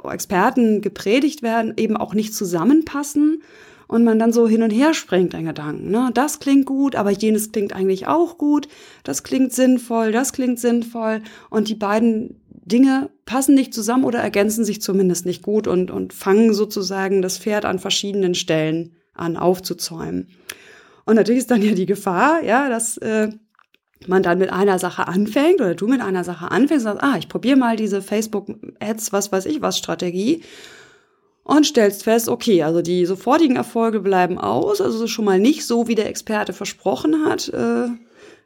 Experten 0.04 0.82
gepredigt 0.82 1.44
werden, 1.44 1.74
eben 1.78 1.98
auch 1.98 2.14
nicht 2.14 2.34
zusammenpassen 2.34 3.44
und 3.88 4.04
man 4.04 4.18
dann 4.18 4.32
so 4.32 4.48
hin 4.48 4.64
und 4.64 4.72
her 4.72 4.94
springt 4.94 5.34
in 5.34 5.46
Gedanken. 5.46 5.92
Ne? 5.92 6.10
Das 6.14 6.40
klingt 6.40 6.66
gut, 6.66 6.96
aber 6.96 7.12
jenes 7.12 7.52
klingt 7.52 7.74
eigentlich 7.74 8.08
auch 8.08 8.38
gut, 8.38 8.68
das 9.04 9.22
klingt 9.22 9.52
sinnvoll, 9.52 10.12
das 10.12 10.32
klingt 10.32 10.60
sinnvoll 10.60 11.22
und 11.50 11.68
die 11.68 11.76
beiden 11.76 12.42
Dinge 12.50 13.10
passen 13.32 13.56
nicht 13.56 13.74
zusammen 13.74 14.04
oder 14.04 14.20
ergänzen 14.20 14.66
sich 14.66 14.82
zumindest 14.82 15.26
nicht 15.26 15.42
gut 15.42 15.66
und, 15.66 15.90
und 15.90 16.12
fangen 16.12 16.54
sozusagen 16.54 17.22
das 17.22 17.38
Pferd 17.38 17.64
an 17.64 17.80
verschiedenen 17.80 18.36
Stellen 18.36 18.98
an 19.14 19.38
aufzuzäumen. 19.38 20.28
Und 21.06 21.16
natürlich 21.16 21.40
ist 21.40 21.52
dann 21.52 21.62
ja 21.62 21.72
die 21.74 21.86
Gefahr, 21.86 22.44
ja, 22.44 22.68
dass 22.68 22.98
äh, 22.98 23.30
man 24.06 24.22
dann 24.22 24.38
mit 24.38 24.52
einer 24.52 24.80
Sache 24.80 25.08
anfängt 25.08 25.62
oder 25.62 25.76
du 25.76 25.88
mit 25.88 26.02
einer 26.02 26.26
Sache 26.26 26.52
anfängst 26.52 26.86
und 26.86 26.92
sagst, 26.92 27.04
ah, 27.04 27.16
ich 27.18 27.30
probiere 27.30 27.56
mal 27.56 27.78
diese 27.78 28.02
Facebook-Ads, 28.02 29.14
was 29.14 29.32
weiß 29.32 29.46
ich 29.46 29.62
was, 29.62 29.78
Strategie 29.78 30.44
und 31.44 31.66
stellst 31.66 32.04
fest, 32.04 32.28
okay, 32.28 32.64
also 32.64 32.82
die 32.82 33.06
sofortigen 33.06 33.56
Erfolge 33.56 34.02
bleiben 34.02 34.38
aus, 34.38 34.82
also 34.82 35.08
schon 35.08 35.26
mal 35.26 35.40
nicht 35.40 35.66
so, 35.66 35.88
wie 35.88 35.96
der 35.96 36.10
Experte 36.10 36.52
versprochen 36.52 37.26
hat. 37.26 37.48
Äh, 37.50 37.88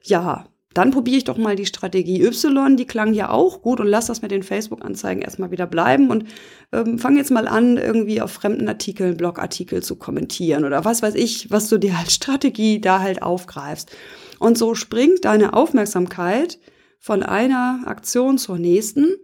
ja, 0.04 0.46
dann 0.76 0.92
probiere 0.92 1.18
ich 1.18 1.24
doch 1.24 1.38
mal 1.38 1.56
die 1.56 1.66
Strategie 1.66 2.22
Y, 2.22 2.76
die 2.76 2.86
klang 2.86 3.14
ja 3.14 3.30
auch 3.30 3.62
gut 3.62 3.80
und 3.80 3.88
lass 3.88 4.08
das 4.08 4.22
mit 4.22 4.32
den 4.32 4.44
Facebook-Anzeigen 4.44 5.22
erstmal 5.22 5.50
wieder 5.50 5.68
bleiben 5.68 6.10
und 6.10 6.26
ähm, 6.74 7.00
fang 7.00 7.16
jetzt 7.16 7.32
mal 7.32 7.48
an, 7.48 7.78
irgendwie 7.78 8.22
auf 8.22 8.32
fremden 8.32 8.68
Artikeln, 8.68 9.16
Blogartikel 9.16 9.82
zu 9.82 9.96
kommentieren 9.96 10.66
oder 10.66 10.84
was 10.84 11.02
weiß 11.02 11.16
ich, 11.16 11.50
was 11.50 11.70
du 11.70 11.78
dir 11.78 11.96
als 11.98 12.14
Strategie 12.14 12.82
da 12.82 13.00
halt 13.00 13.24
aufgreifst. 13.24 13.96
Und 14.38 14.58
so 14.58 14.76
springt 14.76 15.24
deine 15.24 15.54
Aufmerksamkeit 15.54 16.60
von 17.00 17.24
einer 17.24 17.84
Aktion 17.86 18.38
zur 18.38 18.58
nächsten. 18.58 19.16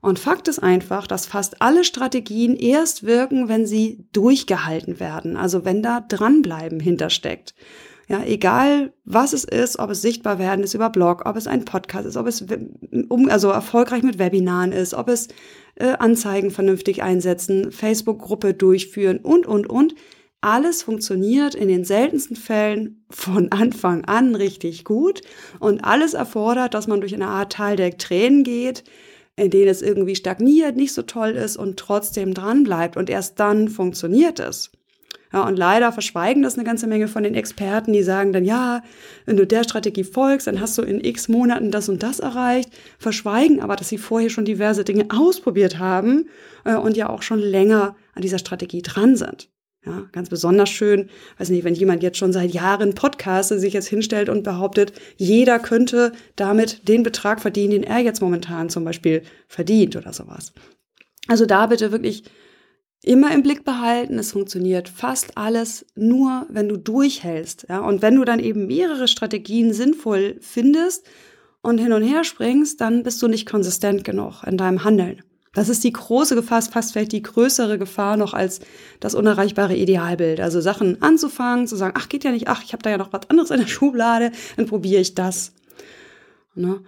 Und 0.00 0.18
Fakt 0.18 0.48
ist 0.48 0.62
einfach, 0.62 1.06
dass 1.06 1.26
fast 1.26 1.60
alle 1.60 1.84
Strategien 1.84 2.56
erst 2.56 3.04
wirken, 3.04 3.48
wenn 3.48 3.66
sie 3.66 4.06
durchgehalten 4.12 5.00
werden, 5.00 5.36
also 5.36 5.66
wenn 5.66 5.82
da 5.82 6.00
dranbleiben 6.00 6.80
hintersteckt. 6.80 7.54
Ja, 8.08 8.22
egal 8.24 8.92
was 9.04 9.32
es 9.32 9.44
ist, 9.44 9.78
ob 9.78 9.90
es 9.90 10.02
sichtbar 10.02 10.38
werden 10.38 10.62
ist 10.62 10.74
über 10.74 10.90
Blog, 10.90 11.22
ob 11.24 11.36
es 11.36 11.46
ein 11.46 11.64
Podcast 11.64 12.06
ist, 12.06 12.16
ob 12.16 12.26
es 12.26 12.44
um, 13.08 13.30
also 13.30 13.48
erfolgreich 13.48 14.02
mit 14.02 14.18
Webinaren 14.18 14.72
ist, 14.72 14.94
ob 14.94 15.08
es 15.08 15.28
äh, 15.76 15.94
Anzeigen 15.98 16.50
vernünftig 16.50 17.02
einsetzen, 17.02 17.72
Facebook-Gruppe 17.72 18.54
durchführen 18.54 19.18
und, 19.18 19.46
und, 19.46 19.68
und. 19.68 19.94
Alles 20.42 20.82
funktioniert 20.82 21.54
in 21.54 21.68
den 21.68 21.86
seltensten 21.86 22.36
Fällen 22.36 23.06
von 23.08 23.50
Anfang 23.50 24.04
an 24.04 24.34
richtig 24.34 24.84
gut 24.84 25.22
und 25.58 25.84
alles 25.84 26.12
erfordert, 26.12 26.74
dass 26.74 26.86
man 26.86 27.00
durch 27.00 27.14
eine 27.14 27.28
Art 27.28 27.52
Teil 27.52 27.76
der 27.76 27.96
Tränen 27.96 28.44
geht, 28.44 28.84
in 29.36 29.48
denen 29.48 29.68
es 29.68 29.80
irgendwie 29.80 30.14
stagniert, 30.14 30.76
nicht 30.76 30.92
so 30.92 31.00
toll 31.00 31.30
ist 31.30 31.56
und 31.56 31.78
trotzdem 31.78 32.34
dran 32.34 32.64
bleibt 32.64 32.98
und 32.98 33.08
erst 33.08 33.40
dann 33.40 33.68
funktioniert 33.68 34.38
es. 34.38 34.70
Ja, 35.32 35.46
und 35.46 35.56
leider 35.56 35.90
verschweigen 35.90 36.42
das 36.42 36.54
eine 36.54 36.64
ganze 36.64 36.86
Menge 36.86 37.08
von 37.08 37.24
den 37.24 37.34
Experten, 37.34 37.92
die 37.92 38.02
sagen 38.02 38.32
dann, 38.32 38.44
ja, 38.44 38.82
wenn 39.26 39.36
du 39.36 39.46
der 39.46 39.64
Strategie 39.64 40.04
folgst, 40.04 40.46
dann 40.46 40.60
hast 40.60 40.78
du 40.78 40.82
in 40.82 41.04
x 41.04 41.28
Monaten 41.28 41.70
das 41.70 41.88
und 41.88 42.02
das 42.02 42.20
erreicht, 42.20 42.70
verschweigen 42.98 43.60
aber, 43.60 43.74
dass 43.76 43.88
sie 43.88 43.98
vorher 43.98 44.30
schon 44.30 44.44
diverse 44.44 44.84
Dinge 44.84 45.06
ausprobiert 45.08 45.78
haben 45.78 46.28
äh, 46.64 46.76
und 46.76 46.96
ja 46.96 47.08
auch 47.08 47.22
schon 47.22 47.40
länger 47.40 47.96
an 48.14 48.22
dieser 48.22 48.38
Strategie 48.38 48.82
dran 48.82 49.16
sind. 49.16 49.48
Ja, 49.86 50.04
ganz 50.12 50.30
besonders 50.30 50.70
schön, 50.70 51.10
weiß 51.38 51.50
nicht, 51.50 51.64
wenn 51.64 51.74
jemand 51.74 52.02
jetzt 52.02 52.16
schon 52.16 52.32
seit 52.32 52.52
Jahren 52.52 52.94
Podcaste 52.94 53.58
sich 53.58 53.74
jetzt 53.74 53.88
hinstellt 53.88 54.30
und 54.30 54.42
behauptet, 54.42 54.92
jeder 55.16 55.58
könnte 55.58 56.12
damit 56.36 56.88
den 56.88 57.02
Betrag 57.02 57.42
verdienen, 57.42 57.72
den 57.72 57.82
er 57.84 57.98
jetzt 57.98 58.22
momentan 58.22 58.70
zum 58.70 58.84
Beispiel 58.84 59.22
verdient 59.46 59.96
oder 59.96 60.14
sowas. 60.14 60.54
Also 61.28 61.44
da 61.44 61.66
bitte 61.66 61.92
wirklich 61.92 62.24
immer 63.06 63.32
im 63.32 63.42
Blick 63.42 63.64
behalten. 63.64 64.18
Es 64.18 64.32
funktioniert 64.32 64.88
fast 64.88 65.36
alles 65.36 65.86
nur, 65.94 66.46
wenn 66.48 66.68
du 66.68 66.76
durchhältst. 66.76 67.66
Ja? 67.68 67.80
Und 67.80 68.02
wenn 68.02 68.16
du 68.16 68.24
dann 68.24 68.40
eben 68.40 68.66
mehrere 68.66 69.08
Strategien 69.08 69.72
sinnvoll 69.72 70.36
findest 70.40 71.06
und 71.62 71.78
hin 71.78 71.92
und 71.92 72.02
her 72.02 72.24
springst, 72.24 72.80
dann 72.80 73.02
bist 73.02 73.22
du 73.22 73.28
nicht 73.28 73.48
konsistent 73.48 74.04
genug 74.04 74.42
in 74.46 74.56
deinem 74.56 74.84
Handeln. 74.84 75.22
Das 75.54 75.68
ist 75.68 75.84
die 75.84 75.92
große 75.92 76.34
Gefahr, 76.34 76.62
fast 76.62 76.92
vielleicht 76.92 77.12
die 77.12 77.22
größere 77.22 77.78
Gefahr 77.78 78.16
noch 78.16 78.34
als 78.34 78.60
das 78.98 79.14
unerreichbare 79.14 79.76
Idealbild. 79.76 80.40
Also 80.40 80.60
Sachen 80.60 81.00
anzufangen, 81.00 81.68
zu 81.68 81.76
sagen, 81.76 81.94
ach, 81.96 82.08
geht 82.08 82.24
ja 82.24 82.32
nicht, 82.32 82.48
ach, 82.48 82.62
ich 82.64 82.72
habe 82.72 82.82
da 82.82 82.90
ja 82.90 82.98
noch 82.98 83.12
was 83.12 83.30
anderes 83.30 83.50
in 83.50 83.60
der 83.60 83.66
Schublade, 83.68 84.32
dann 84.56 84.66
probiere 84.66 85.00
ich 85.00 85.14
das. 85.14 85.52
Ne? 86.54 86.80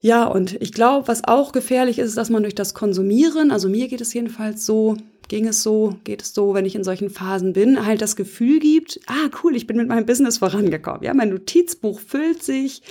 Ja, 0.00 0.24
und 0.24 0.60
ich 0.62 0.72
glaube, 0.72 1.08
was 1.08 1.24
auch 1.24 1.50
gefährlich 1.52 1.98
ist, 1.98 2.08
ist, 2.08 2.18
dass 2.18 2.30
man 2.30 2.42
durch 2.42 2.54
das 2.54 2.74
Konsumieren, 2.74 3.50
also 3.50 3.68
mir 3.68 3.88
geht 3.88 4.00
es 4.00 4.14
jedenfalls 4.14 4.64
so, 4.64 4.96
ging 5.28 5.46
es 5.46 5.62
so, 5.62 5.96
geht 6.04 6.22
es 6.22 6.34
so, 6.34 6.54
wenn 6.54 6.64
ich 6.64 6.74
in 6.74 6.84
solchen 6.84 7.10
Phasen 7.10 7.52
bin, 7.52 7.84
halt 7.86 8.00
das 8.00 8.16
Gefühl 8.16 8.58
gibt, 8.58 8.98
ah 9.06 9.28
cool, 9.42 9.54
ich 9.54 9.66
bin 9.66 9.76
mit 9.76 9.88
meinem 9.88 10.06
Business 10.06 10.38
vorangekommen. 10.38 11.02
Ja, 11.02 11.14
mein 11.14 11.28
Notizbuch 11.28 12.00
füllt 12.00 12.42
sich, 12.42 12.82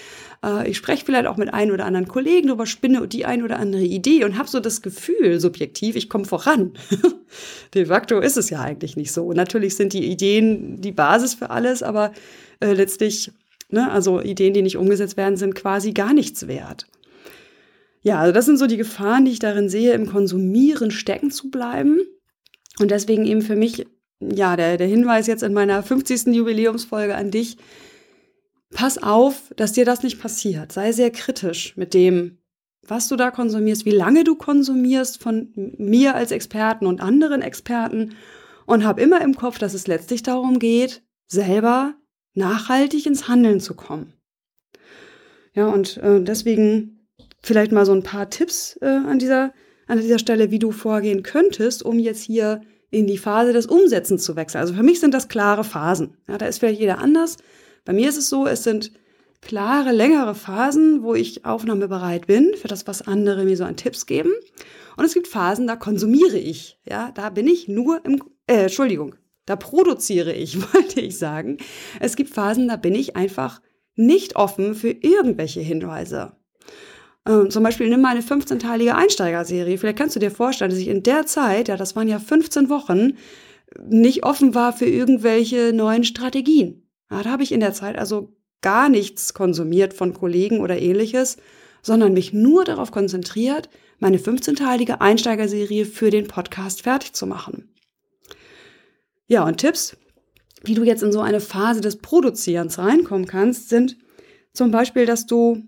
äh, 0.44 0.70
ich 0.70 0.78
spreche 0.78 1.04
vielleicht 1.04 1.26
auch 1.26 1.38
mit 1.38 1.54
ein 1.54 1.72
oder 1.72 1.86
anderen 1.86 2.08
Kollegen 2.08 2.48
darüber, 2.48 2.68
spinne 2.68 3.08
die 3.08 3.26
ein 3.26 3.44
oder 3.44 3.60
andere 3.60 3.84
Idee 3.84 4.24
und 4.24 4.38
habe 4.38 4.48
so 4.48 4.60
das 4.60 4.82
Gefühl, 4.82 5.40
subjektiv, 5.40 5.96
ich 5.96 6.10
komme 6.10 6.26
voran. 6.26 6.74
De 7.74 7.86
facto 7.88 8.20
ist 8.20 8.38
es 8.38 8.50
ja 8.50 8.62
eigentlich 8.62 8.96
nicht 8.96 9.12
so. 9.12 9.26
Und 9.26 9.36
natürlich 9.36 9.76
sind 9.76 9.94
die 9.94 10.06
Ideen 10.06 10.80
die 10.80 10.92
Basis 10.92 11.34
für 11.34 11.50
alles, 11.50 11.82
aber 11.82 12.14
äh, 12.60 12.74
letztlich, 12.74 13.32
ne, 13.70 13.92
also 13.92 14.22
Ideen, 14.22 14.54
die 14.54 14.62
nicht 14.62 14.78
umgesetzt 14.78 15.18
werden, 15.18 15.38
sind 15.38 15.56
quasi 15.56 15.92
gar 15.92 16.14
nichts 16.14 16.48
wert. 16.48 16.86
Ja, 18.04 18.20
also 18.20 18.32
das 18.32 18.46
sind 18.46 18.58
so 18.58 18.68
die 18.68 18.78
Gefahren, 18.78 19.26
die 19.26 19.32
ich 19.32 19.40
darin 19.40 19.70
sehe, 19.70 19.94
im 19.94 20.08
Konsumieren 20.08 20.92
stecken 20.92 21.32
zu 21.32 21.50
bleiben. 21.50 22.00
Und 22.80 22.92
deswegen 22.92 23.26
eben 23.26 23.42
für 23.42 23.56
mich, 23.56 23.86
ja, 24.20 24.56
der, 24.56 24.78
der 24.78 24.88
Hinweis 24.88 25.28
jetzt 25.28 25.44
in 25.44 25.54
meiner 25.54 25.82
50. 25.84 26.28
Jubiläumsfolge 26.28 27.16
an 27.16 27.32
dich, 27.32 27.58
pass 28.72 28.98
auf, 29.02 29.54
dass 29.56 29.74
dir 29.74 29.86
das 29.86 30.04
nicht 30.04 30.20
passiert. 30.20 30.72
Sei 30.72 30.92
sehr 30.92 31.12
kritisch 31.12 31.76
mit 31.78 31.94
dem, 31.94 32.38
was 32.88 33.08
du 33.08 33.16
da 33.16 33.32
konsumierst, 33.32 33.86
wie 33.86 33.92
lange 33.92 34.24
du 34.24 34.36
konsumierst 34.36 35.22
von 35.22 35.52
mir 35.78 36.16
als 36.16 36.32
Experten 36.32 36.86
und 36.86 37.02
anderen 37.02 37.42
Experten 37.42 38.16
und 38.66 38.86
hab 38.86 39.00
immer 39.00 39.22
im 39.22 39.36
Kopf, 39.36 39.60
dass 39.60 39.74
es 39.74 39.88
letztlich 39.88 40.24
darum 40.24 40.60
geht, 40.60 41.02
selber 41.28 41.96
nachhaltig 42.34 43.06
ins 43.06 43.28
Handeln 43.28 43.60
zu 43.60 43.74
kommen. 43.74 44.14
Ja, 45.54 45.68
und 45.68 45.98
äh, 45.98 46.22
deswegen 46.22 47.08
vielleicht 47.42 47.72
mal 47.72 47.86
so 47.86 47.94
ein 47.94 48.04
paar 48.04 48.30
Tipps 48.30 48.78
äh, 48.82 48.86
an 48.86 49.20
dieser 49.20 49.54
an 49.88 50.00
dieser 50.00 50.20
Stelle, 50.20 50.52
wie 50.52 50.60
du 50.60 50.72
vorgehen 50.72 51.24
könntest, 51.24 51.84
um 51.84 52.00
jetzt 52.00 52.22
hier 52.22 52.62
in 52.90 53.08
die 53.08 53.18
Phase 53.18 53.54
des 53.54 53.66
Umsetzens 53.66 54.24
zu 54.24 54.36
wechseln. 54.36 54.62
Also 54.62 54.74
für 54.74 54.84
mich 54.84 55.00
sind 55.00 55.14
das 55.14 55.28
klare 55.28 55.64
Phasen. 55.64 56.18
Ja, 56.28 56.38
da 56.38 56.46
ist 56.46 56.60
vielleicht 56.60 56.80
jeder 56.80 57.00
anders. 57.00 57.38
Bei 57.86 57.94
mir 57.94 58.10
ist 58.10 58.18
es 58.18 58.30
so, 58.30 58.48
es 58.48 58.64
sind 58.64 58.92
klare, 59.42 59.92
längere 59.92 60.36
Phasen, 60.36 61.04
wo 61.04 61.14
ich 61.14 61.46
aufnahmebereit 61.46 62.28
bin 62.28 62.54
für 62.56 62.68
das, 62.68 62.88
was 62.88 63.02
andere 63.02 63.44
mir 63.46 63.58
so 63.58 63.66
an 63.66 63.76
Tipps 63.76 64.06
geben. 64.06 64.32
Und 64.96 65.06
es 65.06 65.14
gibt 65.14 65.28
Phasen, 65.28 65.68
da 65.68 65.76
konsumiere 65.76 66.38
ich. 66.38 66.80
Ja, 66.90 67.12
da 67.14 67.30
bin 67.30 67.48
ich 67.48 67.68
nur 67.68 68.04
im, 68.06 68.24
äh, 68.48 68.64
Entschuldigung, 68.64 69.16
da 69.46 69.56
produziere 69.56 70.34
ich, 70.34 70.58
wollte 70.74 71.02
ich 71.02 71.18
sagen. 71.18 71.58
Es 72.00 72.16
gibt 72.16 72.34
Phasen, 72.34 72.68
da 72.68 72.78
bin 72.78 72.96
ich 72.96 73.16
einfach 73.16 73.62
nicht 73.96 74.36
offen 74.36 74.76
für 74.76 74.90
irgendwelche 74.90 75.62
Hinweise. 75.62 76.37
Ähm, 77.28 77.50
zum 77.50 77.64
Beispiel 77.64 77.90
nimm 77.90 78.02
mal 78.02 78.12
eine 78.12 78.22
15-teilige 78.22 78.96
Einsteigerserie. 78.96 79.78
Vielleicht 79.78 79.98
kannst 79.98 80.16
du 80.16 80.20
dir 80.20 80.32
vorstellen, 80.32 80.72
dass 80.72 80.80
ich 80.80 80.88
in 80.88 81.04
der 81.04 81.26
Zeit, 81.26 81.68
ja, 81.68 81.76
das 81.76 81.96
waren 81.96 82.08
ja 82.08 82.20
15 82.20 82.70
Wochen, 82.70 83.18
nicht 83.86 84.24
offen 84.24 84.56
war 84.56 84.72
für 84.72 84.86
irgendwelche 84.86 85.74
neuen 85.74 86.06
Strategien. 86.06 86.88
Ja, 87.12 87.24
da 87.24 87.32
habe 87.32 87.44
ich 87.44 87.52
in 87.52 87.60
der 87.60 87.74
Zeit 87.74 87.98
also 87.98 88.34
gar 88.62 88.90
nichts 88.90 89.34
konsumiert 89.34 89.94
von 89.94 90.14
Kollegen 90.14 90.62
oder 90.62 90.80
ähnliches, 90.80 91.38
sondern 91.82 92.14
mich 92.14 92.34
nur 92.34 92.64
darauf 92.64 92.92
konzentriert, 92.92 93.70
meine 94.00 94.18
15-teilige 94.18 95.02
Einsteigerserie 95.02 95.86
für 95.86 96.10
den 96.10 96.28
Podcast 96.28 96.84
fertig 96.84 97.14
zu 97.14 97.28
machen. 97.28 97.74
Ja, 99.28 99.46
und 99.46 99.58
Tipps, 99.58 99.98
wie 100.64 100.76
du 100.76 100.84
jetzt 100.84 101.04
in 101.04 101.12
so 101.12 101.20
eine 101.20 101.40
Phase 101.40 101.82
des 101.82 101.98
Produzierens 101.98 102.80
reinkommen 102.80 103.28
kannst, 103.28 103.70
sind 103.70 103.98
zum 104.54 104.72
Beispiel, 104.72 105.06
dass 105.06 105.26
du 105.26 105.64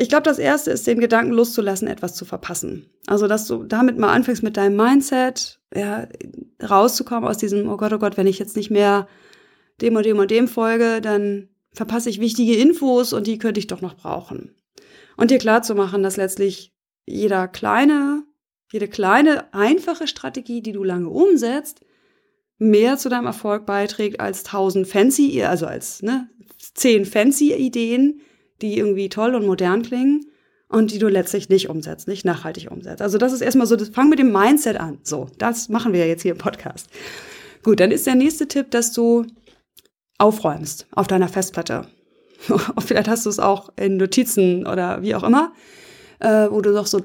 ich 0.00 0.08
glaube, 0.08 0.22
das 0.22 0.38
erste 0.38 0.70
ist, 0.70 0.86
den 0.86 1.00
Gedanken 1.00 1.32
loszulassen, 1.32 1.88
etwas 1.88 2.14
zu 2.14 2.24
verpassen. 2.24 2.88
Also, 3.06 3.26
dass 3.26 3.48
du 3.48 3.64
damit 3.64 3.98
mal 3.98 4.12
anfängst 4.12 4.44
mit 4.44 4.56
deinem 4.56 4.76
Mindset, 4.76 5.58
ja, 5.74 6.06
rauszukommen 6.62 7.28
aus 7.28 7.36
diesem, 7.36 7.68
oh 7.68 7.76
Gott, 7.76 7.92
oh 7.92 7.98
Gott, 7.98 8.16
wenn 8.16 8.28
ich 8.28 8.38
jetzt 8.38 8.56
nicht 8.56 8.70
mehr 8.70 9.08
dem 9.80 9.96
und 9.96 10.06
dem 10.06 10.18
und 10.18 10.30
dem 10.30 10.46
folge, 10.46 11.00
dann 11.00 11.48
verpasse 11.72 12.10
ich 12.10 12.20
wichtige 12.20 12.56
Infos 12.56 13.12
und 13.12 13.26
die 13.26 13.38
könnte 13.38 13.58
ich 13.58 13.66
doch 13.66 13.80
noch 13.80 13.96
brauchen. 13.96 14.54
Und 15.16 15.32
dir 15.32 15.38
klar 15.38 15.62
zu 15.62 15.74
machen, 15.74 16.04
dass 16.04 16.16
letztlich 16.16 16.72
jeder 17.04 17.48
kleine, 17.48 18.22
jede 18.70 18.86
kleine, 18.86 19.52
einfache 19.52 20.06
Strategie, 20.06 20.62
die 20.62 20.72
du 20.72 20.84
lange 20.84 21.08
umsetzt, 21.08 21.80
mehr 22.58 22.98
zu 22.98 23.08
deinem 23.08 23.26
Erfolg 23.26 23.66
beiträgt 23.66 24.20
als 24.20 24.44
tausend 24.44 24.86
fancy, 24.86 25.42
also 25.42 25.66
als 25.66 26.02
ne, 26.02 26.28
zehn 26.74 27.04
fancy 27.04 27.52
Ideen, 27.52 28.20
die 28.62 28.78
irgendwie 28.78 29.08
toll 29.08 29.34
und 29.34 29.46
modern 29.46 29.82
klingen 29.82 30.26
und 30.68 30.92
die 30.92 30.98
du 30.98 31.08
letztlich 31.08 31.48
nicht 31.48 31.68
umsetzt, 31.68 32.08
nicht 32.08 32.24
nachhaltig 32.24 32.70
umsetzt. 32.70 33.02
Also 33.02 33.18
das 33.18 33.32
ist 33.32 33.40
erstmal 33.40 33.66
so, 33.66 33.76
das, 33.76 33.88
fang 33.88 34.08
mit 34.08 34.18
dem 34.18 34.32
Mindset 34.32 34.78
an. 34.78 34.98
So, 35.02 35.28
das 35.38 35.68
machen 35.68 35.92
wir 35.92 36.06
jetzt 36.06 36.22
hier 36.22 36.32
im 36.32 36.38
Podcast. 36.38 36.88
Gut, 37.62 37.80
dann 37.80 37.90
ist 37.90 38.06
der 38.06 38.14
nächste 38.14 38.48
Tipp, 38.48 38.70
dass 38.70 38.92
du 38.92 39.26
aufräumst 40.18 40.86
auf 40.90 41.06
deiner 41.06 41.28
Festplatte. 41.28 41.86
Vielleicht 42.78 43.08
hast 43.08 43.26
du 43.26 43.30
es 43.30 43.38
auch 43.38 43.70
in 43.76 43.96
Notizen 43.96 44.66
oder 44.66 45.02
wie 45.02 45.14
auch 45.14 45.24
immer 45.24 45.52
äh, 46.20 46.48
wo 46.50 46.60
du 46.60 46.72
doch 46.72 46.86
so 46.86 47.00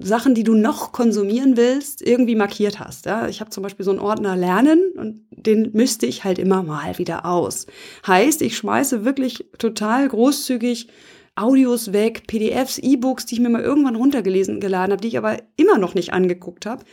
Sachen, 0.00 0.34
die 0.34 0.44
du 0.44 0.54
noch 0.54 0.92
konsumieren 0.92 1.56
willst, 1.56 2.02
irgendwie 2.02 2.34
markiert 2.34 2.80
hast. 2.80 3.06
Ja? 3.06 3.28
Ich 3.28 3.40
habe 3.40 3.50
zum 3.50 3.62
Beispiel 3.62 3.84
so 3.84 3.90
einen 3.90 4.00
Ordner 4.00 4.36
Lernen 4.36 4.92
und 4.96 5.22
den 5.30 5.70
müsste 5.72 6.06
ich 6.06 6.24
halt 6.24 6.38
immer 6.38 6.62
mal 6.62 6.98
wieder 6.98 7.24
aus. 7.24 7.66
Heißt, 8.06 8.42
ich 8.42 8.56
schmeiße 8.56 9.04
wirklich 9.04 9.46
total 9.58 10.08
großzügig 10.08 10.88
Audios 11.36 11.92
weg, 11.92 12.26
PDFs, 12.26 12.78
E-Books, 12.78 13.26
die 13.26 13.36
ich 13.36 13.40
mir 13.40 13.48
mal 13.48 13.62
irgendwann 13.62 13.96
runtergelesen 13.96 14.60
geladen 14.60 14.92
habe, 14.92 15.00
die 15.00 15.08
ich 15.08 15.18
aber 15.18 15.36
immer 15.56 15.78
noch 15.78 15.94
nicht 15.94 16.12
angeguckt 16.12 16.66
habe. 16.66 16.84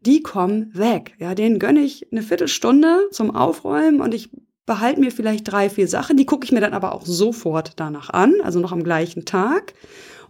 Die 0.00 0.22
kommen 0.22 0.70
weg. 0.72 1.14
Ja, 1.18 1.34
denen 1.34 1.58
gönne 1.58 1.80
ich 1.80 2.10
eine 2.10 2.22
Viertelstunde 2.22 3.08
zum 3.10 3.36
Aufräumen 3.36 4.00
und 4.00 4.14
ich 4.14 4.30
behalte 4.64 5.00
mir 5.00 5.10
vielleicht 5.10 5.50
drei, 5.50 5.68
vier 5.68 5.86
Sachen. 5.86 6.16
Die 6.16 6.24
gucke 6.24 6.44
ich 6.44 6.52
mir 6.52 6.60
dann 6.60 6.72
aber 6.72 6.94
auch 6.94 7.04
sofort 7.04 7.72
danach 7.76 8.08
an, 8.08 8.34
also 8.42 8.60
noch 8.60 8.72
am 8.72 8.84
gleichen 8.84 9.26
Tag 9.26 9.74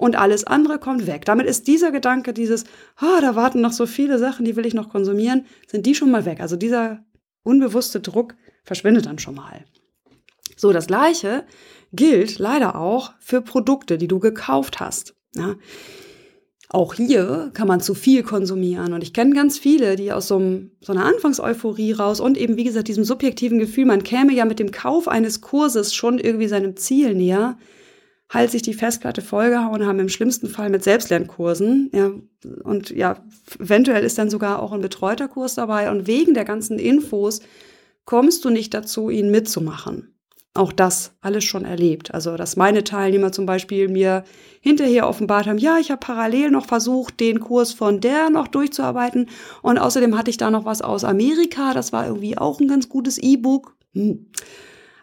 und 0.00 0.16
alles 0.16 0.44
andere 0.44 0.78
kommt 0.78 1.06
weg. 1.06 1.26
Damit 1.26 1.46
ist 1.46 1.68
dieser 1.68 1.92
Gedanke, 1.92 2.32
dieses, 2.32 2.64
oh, 3.02 3.20
da 3.20 3.36
warten 3.36 3.60
noch 3.60 3.72
so 3.72 3.84
viele 3.84 4.18
Sachen, 4.18 4.46
die 4.46 4.56
will 4.56 4.64
ich 4.64 4.72
noch 4.72 4.88
konsumieren, 4.88 5.44
sind 5.66 5.84
die 5.84 5.94
schon 5.94 6.10
mal 6.10 6.24
weg. 6.24 6.40
Also 6.40 6.56
dieser 6.56 7.04
unbewusste 7.42 8.00
Druck 8.00 8.34
verschwindet 8.64 9.04
dann 9.04 9.18
schon 9.18 9.34
mal. 9.34 9.64
So, 10.56 10.72
das 10.72 10.86
gleiche 10.86 11.44
gilt 11.92 12.38
leider 12.38 12.76
auch 12.76 13.12
für 13.20 13.42
Produkte, 13.42 13.98
die 13.98 14.08
du 14.08 14.20
gekauft 14.20 14.80
hast. 14.80 15.14
Ja. 15.36 15.56
Auch 16.70 16.94
hier 16.94 17.50
kann 17.52 17.68
man 17.68 17.80
zu 17.80 17.94
viel 17.94 18.22
konsumieren. 18.22 18.94
Und 18.94 19.02
ich 19.02 19.12
kenne 19.12 19.34
ganz 19.34 19.58
viele, 19.58 19.96
die 19.96 20.12
aus 20.12 20.28
so, 20.28 20.36
einem, 20.36 20.70
so 20.80 20.92
einer 20.92 21.04
Anfangseuphorie 21.04 21.92
raus 21.92 22.20
und 22.20 22.38
eben, 22.38 22.56
wie 22.56 22.64
gesagt, 22.64 22.88
diesem 22.88 23.04
subjektiven 23.04 23.58
Gefühl, 23.58 23.84
man 23.84 24.02
käme 24.02 24.32
ja 24.32 24.46
mit 24.46 24.60
dem 24.60 24.70
Kauf 24.70 25.08
eines 25.08 25.42
Kurses 25.42 25.94
schon 25.94 26.18
irgendwie 26.18 26.48
seinem 26.48 26.76
Ziel 26.76 27.14
näher, 27.14 27.58
halt 28.30 28.52
sich 28.52 28.62
die 28.62 28.74
Festplatte 28.74 29.22
vollgehauen 29.22 29.84
haben, 29.84 29.98
im 29.98 30.08
schlimmsten 30.08 30.48
Fall 30.48 30.70
mit 30.70 30.84
Selbstlernkursen. 30.84 31.90
Ja, 31.92 32.12
und 32.62 32.90
ja, 32.90 33.22
eventuell 33.58 34.04
ist 34.04 34.18
dann 34.18 34.30
sogar 34.30 34.62
auch 34.62 34.72
ein 34.72 34.80
betreuter 34.80 35.28
Kurs 35.28 35.56
dabei. 35.56 35.90
Und 35.90 36.06
wegen 36.06 36.32
der 36.32 36.44
ganzen 36.44 36.78
Infos 36.78 37.40
kommst 38.04 38.44
du 38.44 38.50
nicht 38.50 38.72
dazu, 38.72 39.10
ihn 39.10 39.30
mitzumachen. 39.30 40.14
Auch 40.54 40.72
das 40.72 41.12
alles 41.20 41.44
schon 41.44 41.64
erlebt. 41.64 42.14
Also, 42.14 42.36
dass 42.36 42.56
meine 42.56 42.82
Teilnehmer 42.82 43.30
zum 43.30 43.46
Beispiel 43.46 43.88
mir 43.88 44.24
hinterher 44.60 45.08
offenbart 45.08 45.46
haben, 45.46 45.58
ja, 45.58 45.78
ich 45.78 45.90
habe 45.90 46.00
parallel 46.00 46.50
noch 46.50 46.66
versucht, 46.66 47.20
den 47.20 47.40
Kurs 47.40 47.72
von 47.72 48.00
der 48.00 48.30
noch 48.30 48.48
durchzuarbeiten. 48.48 49.28
Und 49.62 49.78
außerdem 49.78 50.16
hatte 50.16 50.30
ich 50.30 50.38
da 50.38 50.50
noch 50.50 50.64
was 50.64 50.82
aus 50.82 51.04
Amerika. 51.04 51.72
Das 51.74 51.92
war 51.92 52.06
irgendwie 52.06 52.38
auch 52.38 52.60
ein 52.60 52.68
ganz 52.68 52.88
gutes 52.88 53.18
E-Book. 53.18 53.76
Hm. 53.92 54.26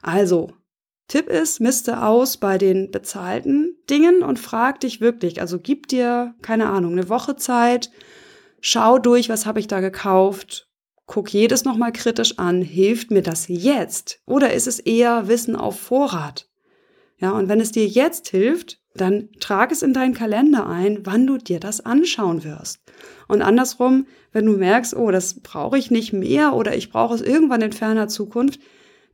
Also, 0.01 0.51
Tipp 1.07 1.29
ist, 1.29 1.61
misste 1.61 2.03
aus 2.03 2.37
bei 2.37 2.57
den 2.57 2.91
bezahlten 2.91 3.77
Dingen 3.89 4.23
und 4.23 4.39
frag 4.39 4.81
dich 4.81 4.99
wirklich, 4.99 5.39
also 5.39 5.57
gib 5.57 5.87
dir, 5.87 6.35
keine 6.41 6.67
Ahnung, 6.67 6.93
eine 6.93 7.07
Woche 7.07 7.37
Zeit, 7.37 7.91
schau 8.59 8.99
durch, 8.99 9.29
was 9.29 9.45
habe 9.45 9.59
ich 9.59 9.67
da 9.67 9.79
gekauft, 9.79 10.67
guck 11.05 11.33
jedes 11.33 11.63
nochmal 11.63 11.93
kritisch 11.93 12.37
an, 12.37 12.61
hilft 12.61 13.11
mir 13.11 13.21
das 13.21 13.45
jetzt? 13.47 14.21
Oder 14.25 14.53
ist 14.53 14.67
es 14.67 14.79
eher 14.79 15.29
Wissen 15.29 15.55
auf 15.55 15.79
Vorrat? 15.79 16.49
Ja, 17.19 17.31
und 17.31 17.47
wenn 17.47 17.61
es 17.61 17.71
dir 17.71 17.87
jetzt 17.87 18.27
hilft, 18.27 18.81
dann 18.93 19.29
trag 19.39 19.71
es 19.71 19.81
in 19.81 19.93
deinen 19.93 20.13
Kalender 20.13 20.67
ein, 20.67 21.05
wann 21.05 21.25
du 21.25 21.37
dir 21.37 21.59
das 21.59 21.85
anschauen 21.85 22.43
wirst. 22.43 22.81
Und 23.27 23.41
andersrum, 23.41 24.07
wenn 24.33 24.45
du 24.45 24.57
merkst, 24.57 24.95
oh, 24.95 25.11
das 25.11 25.39
brauche 25.39 25.77
ich 25.77 25.89
nicht 25.89 26.13
mehr 26.13 26.53
oder 26.53 26.75
ich 26.75 26.89
brauche 26.89 27.15
es 27.15 27.21
irgendwann 27.21 27.61
in 27.61 27.71
ferner 27.71 28.07
Zukunft, 28.07 28.59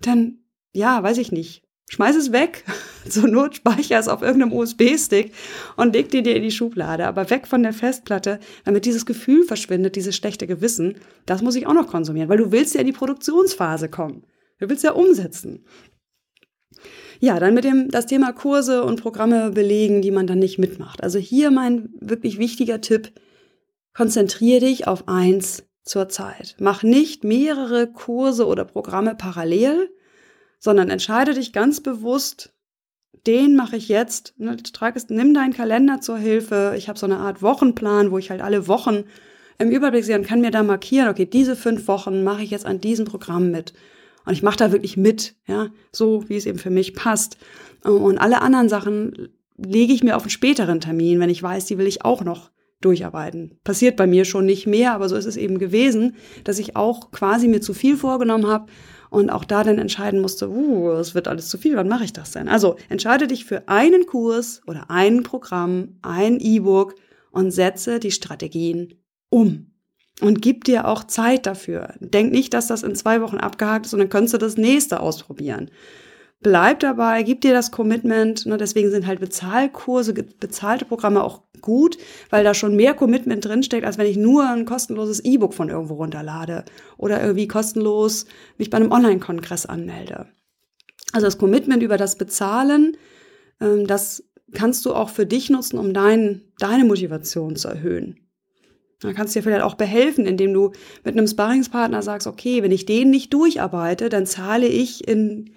dann, 0.02 0.40
ja, 0.72 1.02
weiß 1.04 1.18
ich 1.20 1.32
nicht. 1.32 1.64
Schmeiß 1.94 2.16
es 2.16 2.32
weg. 2.32 2.64
Zur 3.08 3.28
Not 3.28 3.58
speicher 3.58 4.00
es 4.00 4.08
auf 4.08 4.24
irgendeinem 4.24 4.52
USB-Stick 4.52 5.32
und 5.76 5.94
leg 5.94 6.10
dir 6.10 6.24
dir 6.24 6.36
in 6.36 6.42
die 6.42 6.50
Schublade. 6.50 7.06
Aber 7.06 7.30
weg 7.30 7.46
von 7.46 7.62
der 7.62 7.72
Festplatte, 7.72 8.40
damit 8.66 8.86
dieses 8.86 9.06
Gefühl 9.06 9.44
verschwindet, 9.44 9.96
dieses 9.96 10.16
schlechte 10.16 10.48
Gewissen. 10.48 10.96
Das 11.28 11.44
muss 11.44 11.56
ich 11.56 11.68
auch 11.68 11.74
noch 11.74 11.88
konsumieren, 11.88 12.30
weil 12.30 12.40
du 12.40 12.52
willst 12.52 12.74
ja 12.74 12.82
in 12.82 12.88
die 12.88 12.94
Produktionsphase 12.94 13.90
kommen. 13.90 14.24
Du 14.58 14.70
willst 14.70 14.84
ja 14.84 14.94
umsetzen. 14.94 15.66
Ja, 17.20 17.40
dann 17.40 17.54
mit 17.54 17.64
dem, 17.64 17.92
das 17.92 18.08
Thema 18.08 18.32
Kurse 18.32 18.84
und 18.84 19.00
Programme 19.00 19.52
belegen, 19.52 20.02
die 20.02 20.12
man 20.12 20.26
dann 20.26 20.40
nicht 20.40 20.58
mitmacht. 20.58 21.04
Also 21.04 21.20
hier 21.20 21.52
mein 21.52 21.90
wirklich 22.02 22.40
wichtiger 22.40 22.82
Tipp. 22.82 23.12
Konzentriere 23.94 24.62
dich 24.62 24.88
auf 24.88 25.08
eins 25.08 25.64
zur 25.84 26.10
Zeit. 26.10 26.56
Mach 26.60 26.82
nicht 26.82 27.24
mehrere 27.24 27.86
Kurse 27.86 28.48
oder 28.48 28.66
Programme 28.66 29.14
parallel, 29.14 29.92
sondern 30.64 30.90
entscheide 30.90 31.34
dich 31.34 31.52
ganz 31.52 31.82
bewusst, 31.82 32.54
den 33.28 33.58
mache 33.58 33.76
ich 33.76 33.90
jetzt. 33.90 34.34
Ne, 34.38 34.56
trag 34.56 34.96
es, 34.96 35.10
nimm 35.10 35.34
deinen 35.34 35.52
Kalender 35.52 36.00
zur 36.00 36.18
Hilfe. 36.18 36.76
Ich 36.78 36.88
habe 36.88 36.98
so 36.98 37.06
eine 37.06 37.18
Art 37.18 37.42
Wochenplan, 37.42 38.12
wo 38.12 38.18
ich 38.18 38.30
halt 38.30 38.42
alle 38.42 38.66
Wochen 38.70 39.04
im 39.60 39.70
Überblick 39.70 40.06
sehe 40.06 40.18
und 40.18 40.26
kann 40.26 40.40
mir 40.40 40.52
da 40.52 40.64
markieren, 40.64 41.10
okay, 41.10 41.26
diese 41.26 41.58
fünf 41.58 41.90
Wochen 41.90 42.24
mache 42.24 42.44
ich 42.44 42.52
jetzt 42.52 42.66
an 42.66 42.80
diesem 42.80 43.04
Programm 43.04 43.52
mit. 43.52 43.74
Und 44.26 44.32
ich 44.32 44.42
mache 44.42 44.56
da 44.56 44.72
wirklich 44.72 44.96
mit, 44.96 45.36
ja, 45.48 45.68
so 45.92 46.30
wie 46.30 46.38
es 46.38 46.46
eben 46.46 46.60
für 46.60 46.70
mich 46.70 46.96
passt. 46.96 47.36
Und 47.84 48.18
alle 48.18 48.42
anderen 48.42 48.70
Sachen 48.70 49.34
lege 49.58 49.92
ich 49.92 50.02
mir 50.02 50.16
auf 50.16 50.24
einen 50.24 50.30
späteren 50.30 50.80
Termin, 50.80 51.20
wenn 51.20 51.30
ich 51.30 51.44
weiß, 51.44 51.66
die 51.66 51.78
will 51.78 51.88
ich 51.88 52.06
auch 52.06 52.24
noch 52.24 52.52
durcharbeiten. 52.80 53.60
Passiert 53.66 53.98
bei 53.98 54.08
mir 54.08 54.24
schon 54.24 54.46
nicht 54.46 54.66
mehr, 54.66 54.94
aber 54.94 55.10
so 55.10 55.18
ist 55.18 55.26
es 55.26 55.36
eben 55.36 55.60
gewesen, 55.60 56.16
dass 56.46 56.60
ich 56.60 56.78
auch 56.78 57.12
quasi 57.12 57.50
mir 57.50 57.60
zu 57.60 57.74
viel 57.74 57.98
vorgenommen 57.98 58.48
habe 58.48 58.68
und 59.14 59.30
auch 59.30 59.46
da 59.46 59.64
dann 59.64 59.78
entscheiden 59.78 60.22
musste, 60.22 60.50
uh, 60.50 60.90
es 60.94 61.14
wird 61.14 61.28
alles 61.28 61.48
zu 61.48 61.60
viel, 61.60 61.76
wann 61.76 61.88
mache 61.88 62.04
ich 62.04 62.14
das 62.14 62.32
denn? 62.32 62.50
Also 62.50 62.78
entscheide 62.90 63.28
dich 63.28 63.46
für 63.46 63.68
einen 63.70 64.08
Kurs 64.08 64.64
oder 64.66 64.90
ein 64.90 65.22
Programm, 65.22 66.00
ein 66.02 66.40
E-Book 66.40 66.96
und 67.30 67.52
setze 67.52 68.00
die 68.00 68.10
Strategien 68.10 68.96
um. 69.30 69.72
Und 70.20 70.42
gib 70.42 70.64
dir 70.64 70.88
auch 70.88 71.04
Zeit 71.04 71.46
dafür. 71.46 71.94
Denk 72.00 72.32
nicht, 72.32 72.56
dass 72.56 72.68
das 72.68 72.82
in 72.82 72.96
zwei 72.96 73.22
Wochen 73.22 73.38
abgehakt 73.38 73.86
ist 73.86 73.94
und 73.94 74.00
dann 74.00 74.10
könntest 74.10 74.34
du 74.34 74.40
das 74.40 74.58
nächste 74.58 75.00
ausprobieren. 75.00 75.70
Bleib 76.44 76.82
dabei, 76.82 77.24
gib 77.24 77.42
dir 77.42 77.54
das 77.54 77.72
Commitment. 77.72 78.46
Ne, 78.46 78.58
deswegen 78.58 78.92
sind 78.92 79.08
halt 79.08 79.20
Bezahlkurse, 79.20 80.14
bezahlte 80.14 80.86
Programme 80.86 81.24
auch 81.24 81.42
gut, 81.62 81.98
weil 82.30 82.44
da 82.44 82.54
schon 82.54 82.76
mehr 82.76 82.94
Commitment 82.94 83.44
drinsteckt, 83.44 83.86
als 83.86 83.98
wenn 83.98 84.08
ich 84.08 84.18
nur 84.18 84.48
ein 84.48 84.66
kostenloses 84.66 85.22
E-Book 85.22 85.54
von 85.54 85.70
irgendwo 85.70 85.96
runterlade 85.96 86.66
oder 86.98 87.22
irgendwie 87.22 87.48
kostenlos 87.48 88.26
mich 88.58 88.70
bei 88.70 88.78
einem 88.78 88.92
Online-Kongress 88.92 89.66
anmelde. 89.66 90.28
Also 91.14 91.26
das 91.28 91.38
Commitment 91.38 91.82
über 91.82 91.98
das 91.98 92.18
Bezahlen, 92.18 92.98
ähm, 93.62 93.88
das 93.88 94.24
kannst 94.54 94.86
du 94.86 94.94
auch 94.94 95.10
für 95.10 95.26
dich 95.26 95.50
nutzen, 95.50 95.78
um 95.78 95.94
dein, 95.94 96.42
deine 96.60 96.86
Motivation 96.86 97.56
zu 97.56 97.70
erhöhen. 97.70 98.20
Da 99.00 99.14
kannst 99.14 99.36
du 99.36 99.40
dir 99.40 99.44
vielleicht 99.44 99.64
auch 99.64 99.76
behelfen, 99.76 100.26
indem 100.26 100.54
du 100.54 100.72
mit 101.04 101.18
einem 101.18 101.28
Sparringspartner 101.28 102.02
sagst, 102.02 102.28
okay, 102.28 102.64
wenn 102.64 102.72
ich 102.72 102.86
den 102.86 103.10
nicht 103.10 103.34
durcharbeite, 103.34 104.10
dann 104.10 104.26
zahle 104.26 104.68
ich 104.68 105.08
in, 105.08 105.54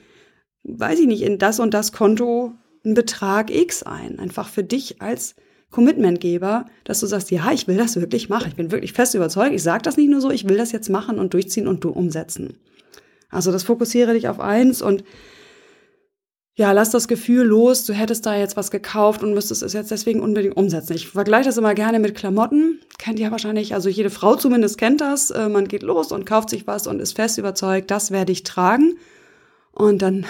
weiß 0.66 1.00
ich 1.00 1.06
nicht, 1.06 1.22
in 1.22 1.38
das 1.38 1.60
und 1.60 1.74
das 1.74 1.92
Konto 1.92 2.52
einen 2.84 2.94
Betrag 2.94 3.50
X 3.50 3.82
ein. 3.82 4.18
Einfach 4.18 4.48
für 4.48 4.62
dich 4.62 5.00
als 5.00 5.34
Commitmentgeber, 5.70 6.66
dass 6.84 7.00
du 7.00 7.06
sagst, 7.06 7.30
ja, 7.30 7.50
ich 7.52 7.68
will 7.68 7.76
das 7.76 7.96
wirklich 7.96 8.28
machen. 8.28 8.48
Ich 8.48 8.56
bin 8.56 8.70
wirklich 8.70 8.92
fest 8.92 9.14
überzeugt. 9.14 9.54
Ich 9.54 9.62
sage 9.62 9.82
das 9.82 9.96
nicht 9.96 10.10
nur 10.10 10.20
so, 10.20 10.30
ich 10.30 10.48
will 10.48 10.56
das 10.56 10.72
jetzt 10.72 10.88
machen 10.88 11.18
und 11.18 11.34
durchziehen 11.34 11.68
und 11.68 11.84
du 11.84 11.90
umsetzen. 11.90 12.56
Also 13.28 13.52
das 13.52 13.64
fokussiere 13.64 14.14
dich 14.14 14.28
auf 14.28 14.40
eins 14.40 14.82
und 14.82 15.04
ja, 16.58 16.72
lass 16.72 16.88
das 16.88 17.06
Gefühl 17.06 17.44
los, 17.44 17.84
du 17.84 17.92
hättest 17.92 18.24
da 18.24 18.34
jetzt 18.34 18.56
was 18.56 18.70
gekauft 18.70 19.22
und 19.22 19.34
müsstest 19.34 19.62
es 19.62 19.74
jetzt 19.74 19.90
deswegen 19.90 20.20
unbedingt 20.20 20.56
umsetzen. 20.56 20.94
Ich 20.94 21.08
vergleiche 21.08 21.44
das 21.44 21.58
immer 21.58 21.74
gerne 21.74 21.98
mit 21.98 22.14
Klamotten. 22.14 22.80
Kennt 22.96 23.18
ihr 23.18 23.30
wahrscheinlich, 23.30 23.74
also 23.74 23.90
jede 23.90 24.08
Frau 24.08 24.36
zumindest 24.36 24.78
kennt 24.78 25.02
das. 25.02 25.30
Äh, 25.30 25.50
man 25.50 25.68
geht 25.68 25.82
los 25.82 26.12
und 26.12 26.24
kauft 26.24 26.48
sich 26.48 26.66
was 26.66 26.86
und 26.86 27.00
ist 27.00 27.12
fest 27.12 27.36
überzeugt, 27.36 27.90
das 27.90 28.10
werde 28.10 28.32
ich 28.32 28.42
tragen. 28.42 28.96
Und 29.72 30.00
dann 30.00 30.24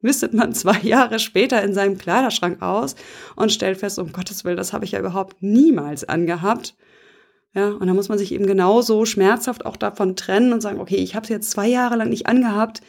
mistet 0.00 0.34
man 0.34 0.52
zwei 0.54 0.78
Jahre 0.82 1.18
später 1.18 1.62
in 1.62 1.74
seinem 1.74 1.98
Kleiderschrank 1.98 2.62
aus 2.62 2.94
und 3.36 3.52
stellt 3.52 3.78
fest, 3.78 3.98
um 3.98 4.12
Gottes 4.12 4.44
Willen, 4.44 4.56
das 4.56 4.72
habe 4.72 4.84
ich 4.84 4.92
ja 4.92 5.00
überhaupt 5.00 5.42
niemals 5.42 6.04
angehabt. 6.04 6.74
Ja, 7.54 7.68
und 7.68 7.86
dann 7.86 7.96
muss 7.96 8.08
man 8.08 8.18
sich 8.18 8.32
eben 8.32 8.46
genauso 8.46 9.04
schmerzhaft 9.06 9.64
auch 9.64 9.76
davon 9.76 10.16
trennen 10.16 10.52
und 10.52 10.60
sagen, 10.60 10.80
okay, 10.80 10.96
ich 10.96 11.14
habe 11.14 11.24
es 11.24 11.30
jetzt 11.30 11.50
zwei 11.50 11.66
Jahre 11.66 11.96
lang 11.96 12.10
nicht 12.10 12.26
angehabt 12.26 12.82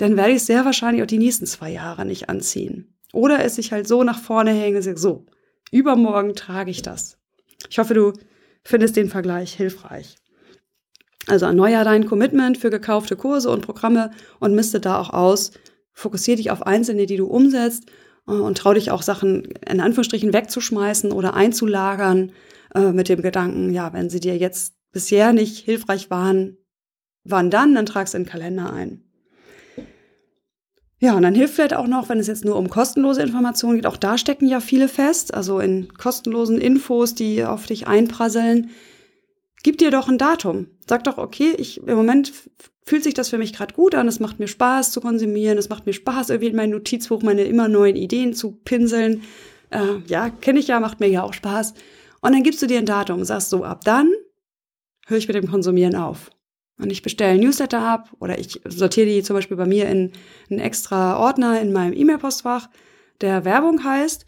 dann 0.00 0.16
werde 0.16 0.30
ich 0.30 0.38
es 0.38 0.46
sehr 0.46 0.64
wahrscheinlich 0.64 1.02
auch 1.02 1.06
die 1.06 1.18
nächsten 1.18 1.44
zwei 1.44 1.70
Jahre 1.70 2.06
nicht 2.06 2.30
anziehen. 2.30 2.94
Oder 3.12 3.44
es 3.44 3.56
sich 3.56 3.70
halt 3.70 3.86
so 3.86 4.02
nach 4.02 4.18
vorne 4.18 4.50
hänge 4.52 4.78
und 4.78 4.82
sage, 4.82 4.98
so, 4.98 5.26
übermorgen 5.70 6.34
trage 6.34 6.70
ich 6.70 6.80
das. 6.80 7.18
Ich 7.68 7.78
hoffe, 7.78 7.92
du 7.92 8.12
findest 8.62 8.96
den 8.96 9.10
Vergleich 9.10 9.52
hilfreich. 9.52 10.16
Also 11.26 11.44
erneuer 11.44 11.84
dein 11.84 12.06
Commitment 12.06 12.56
für 12.56 12.70
gekaufte 12.70 13.14
Kurse 13.14 13.50
und 13.50 13.60
Programme 13.60 14.10
und 14.38 14.54
misste 14.54 14.80
da 14.80 14.98
auch 14.98 15.10
aus. 15.10 15.52
Fokussiere 15.92 16.36
dich 16.36 16.50
auf 16.50 16.66
einzelne, 16.66 17.06
die 17.06 17.16
du 17.16 17.26
umsetzt 17.26 17.86
äh, 18.26 18.32
und 18.32 18.58
trau 18.58 18.74
dich 18.74 18.90
auch 18.90 19.02
Sachen 19.02 19.44
in 19.68 19.80
Anführungsstrichen 19.80 20.32
wegzuschmeißen 20.32 21.12
oder 21.12 21.34
einzulagern 21.34 22.32
äh, 22.74 22.92
mit 22.92 23.08
dem 23.08 23.22
Gedanken, 23.22 23.72
ja, 23.72 23.92
wenn 23.92 24.10
sie 24.10 24.20
dir 24.20 24.36
jetzt 24.36 24.74
bisher 24.92 25.32
nicht 25.32 25.64
hilfreich 25.64 26.10
waren, 26.10 26.56
wann 27.24 27.50
dann, 27.50 27.74
dann 27.74 27.86
tragst 27.86 28.14
du 28.14 28.18
in 28.18 28.24
den 28.24 28.30
Kalender 28.30 28.72
ein. 28.72 29.04
Ja, 31.02 31.16
und 31.16 31.22
dann 31.22 31.34
hilft 31.34 31.54
vielleicht 31.54 31.74
auch 31.74 31.86
noch, 31.86 32.10
wenn 32.10 32.18
es 32.18 32.26
jetzt 32.26 32.44
nur 32.44 32.56
um 32.56 32.68
kostenlose 32.68 33.22
Informationen 33.22 33.76
geht, 33.76 33.86
auch 33.86 33.96
da 33.96 34.18
stecken 34.18 34.46
ja 34.46 34.60
viele 34.60 34.86
fest, 34.86 35.32
also 35.32 35.58
in 35.58 35.88
kostenlosen 35.94 36.60
Infos, 36.60 37.14
die 37.14 37.42
auf 37.42 37.64
dich 37.64 37.86
einprasseln. 37.86 38.70
Gib 39.62 39.78
dir 39.78 39.90
doch 39.90 40.08
ein 40.08 40.18
Datum. 40.18 40.68
Sag 40.88 41.04
doch, 41.04 41.18
okay, 41.18 41.54
ich 41.56 41.78
im 41.86 41.96
Moment 41.96 42.32
fühlt 42.82 43.04
sich 43.04 43.14
das 43.14 43.28
für 43.28 43.38
mich 43.38 43.52
gerade 43.52 43.74
gut 43.74 43.94
an, 43.94 44.08
es 44.08 44.20
macht 44.20 44.40
mir 44.40 44.48
Spaß 44.48 44.90
zu 44.90 45.00
konsumieren, 45.00 45.58
es 45.58 45.68
macht 45.68 45.86
mir 45.86 45.92
Spaß, 45.92 46.30
irgendwie 46.30 46.48
in 46.48 46.56
mein 46.56 46.70
Notizbuch 46.70 47.22
meine 47.22 47.44
immer 47.44 47.68
neuen 47.68 47.96
Ideen 47.96 48.34
zu 48.34 48.52
pinseln. 48.52 49.22
Äh, 49.70 49.98
ja, 50.06 50.30
kenne 50.30 50.58
ich 50.58 50.68
ja, 50.68 50.80
macht 50.80 51.00
mir 51.00 51.08
ja 51.08 51.22
auch 51.22 51.34
Spaß. 51.34 51.74
Und 52.22 52.32
dann 52.32 52.42
gibst 52.42 52.60
du 52.62 52.66
dir 52.66 52.78
ein 52.78 52.86
Datum, 52.86 53.24
sagst 53.24 53.50
so, 53.50 53.64
ab 53.64 53.84
dann 53.84 54.10
höre 55.06 55.18
ich 55.18 55.28
mit 55.28 55.36
dem 55.36 55.48
Konsumieren 55.48 55.94
auf 55.94 56.30
und 56.80 56.90
ich 56.90 57.02
bestelle 57.02 57.38
Newsletter 57.38 57.80
ab 57.80 58.10
oder 58.18 58.38
ich 58.38 58.60
sortiere 58.66 59.06
die 59.06 59.22
zum 59.22 59.36
Beispiel 59.36 59.56
bei 59.56 59.66
mir 59.66 59.88
in 59.88 60.12
einen 60.50 60.60
extra 60.60 61.18
Ordner 61.18 61.60
in 61.60 61.72
meinem 61.72 61.92
E-Mail-Postfach, 61.92 62.68
der 63.20 63.44
Werbung 63.44 63.84
heißt. 63.84 64.24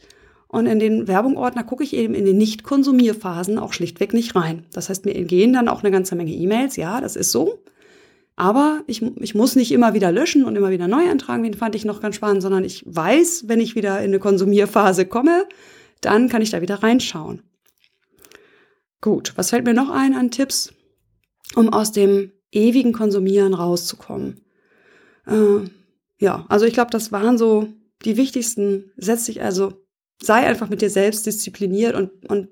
Und 0.53 0.67
in 0.67 0.79
den 0.79 1.09
Werbungordner 1.09 1.65
gucke 1.65 1.83
ich 1.83 1.95
eben 1.95 2.15
in 2.15 2.27
den 2.27 2.37
Nicht-Konsumierphasen 2.37 3.59
auch 3.59 3.73
schlichtweg 3.73 4.13
nicht 4.13 4.37
rein. 4.37 4.67
Das 4.75 4.91
heißt, 4.91 5.07
mir 5.07 5.15
entgehen 5.17 5.55
dann 5.55 5.67
auch 5.67 5.83
eine 5.83 5.91
ganze 5.91 6.15
Menge 6.15 6.35
E-Mails. 6.35 6.77
Ja, 6.77 7.01
das 7.01 7.17
ist 7.17 7.33
so. 7.33 7.65
Aber 8.37 8.83
ich, 8.87 9.01
ich 9.17 9.35
muss 9.35 9.57
nicht 9.57 9.73
immer 9.73 9.95
wieder 9.95 10.13
löschen 10.13 10.45
und 10.45 10.55
immer 10.55 10.71
wieder 10.71 10.89
neu 10.89 11.09
eintragen, 11.09 11.43
den 11.43 11.55
fand 11.55 11.75
ich 11.75 11.87
noch 11.87 12.03
ganz 12.03 12.17
spannend, 12.17 12.43
sondern 12.43 12.65
ich 12.65 12.85
weiß, 12.87 13.45
wenn 13.47 13.61
ich 13.61 13.75
wieder 13.75 13.99
in 14.01 14.11
eine 14.11 14.19
Konsumierphase 14.19 15.07
komme, 15.07 15.47
dann 16.03 16.29
kann 16.29 16.43
ich 16.43 16.51
da 16.51 16.61
wieder 16.61 16.83
reinschauen. 16.83 17.43
Gut, 19.01 19.33
was 19.37 19.51
fällt 19.51 19.65
mir 19.65 19.75
noch 19.75 19.89
ein 19.89 20.15
an 20.15 20.31
Tipps, 20.31 20.75
um 21.55 21.73
aus 21.73 21.93
dem 21.93 22.31
ewigen 22.51 22.93
Konsumieren 22.93 23.55
rauszukommen. 23.55 24.43
Äh, 25.27 25.69
ja, 26.19 26.45
also 26.51 26.67
ich 26.67 26.75
glaube, 26.75 26.91
das 26.91 27.11
waren 27.11 27.39
so 27.39 27.69
die 28.05 28.19
wichtigsten. 28.19 28.93
Setz 28.97 29.25
dich 29.25 29.43
also, 29.43 29.82
sei 30.23 30.47
einfach 30.47 30.69
mit 30.69 30.83
dir 30.83 30.91
selbst 30.91 31.27
diszipliniert 31.27 31.95
und, 31.95 32.11
und 32.29 32.49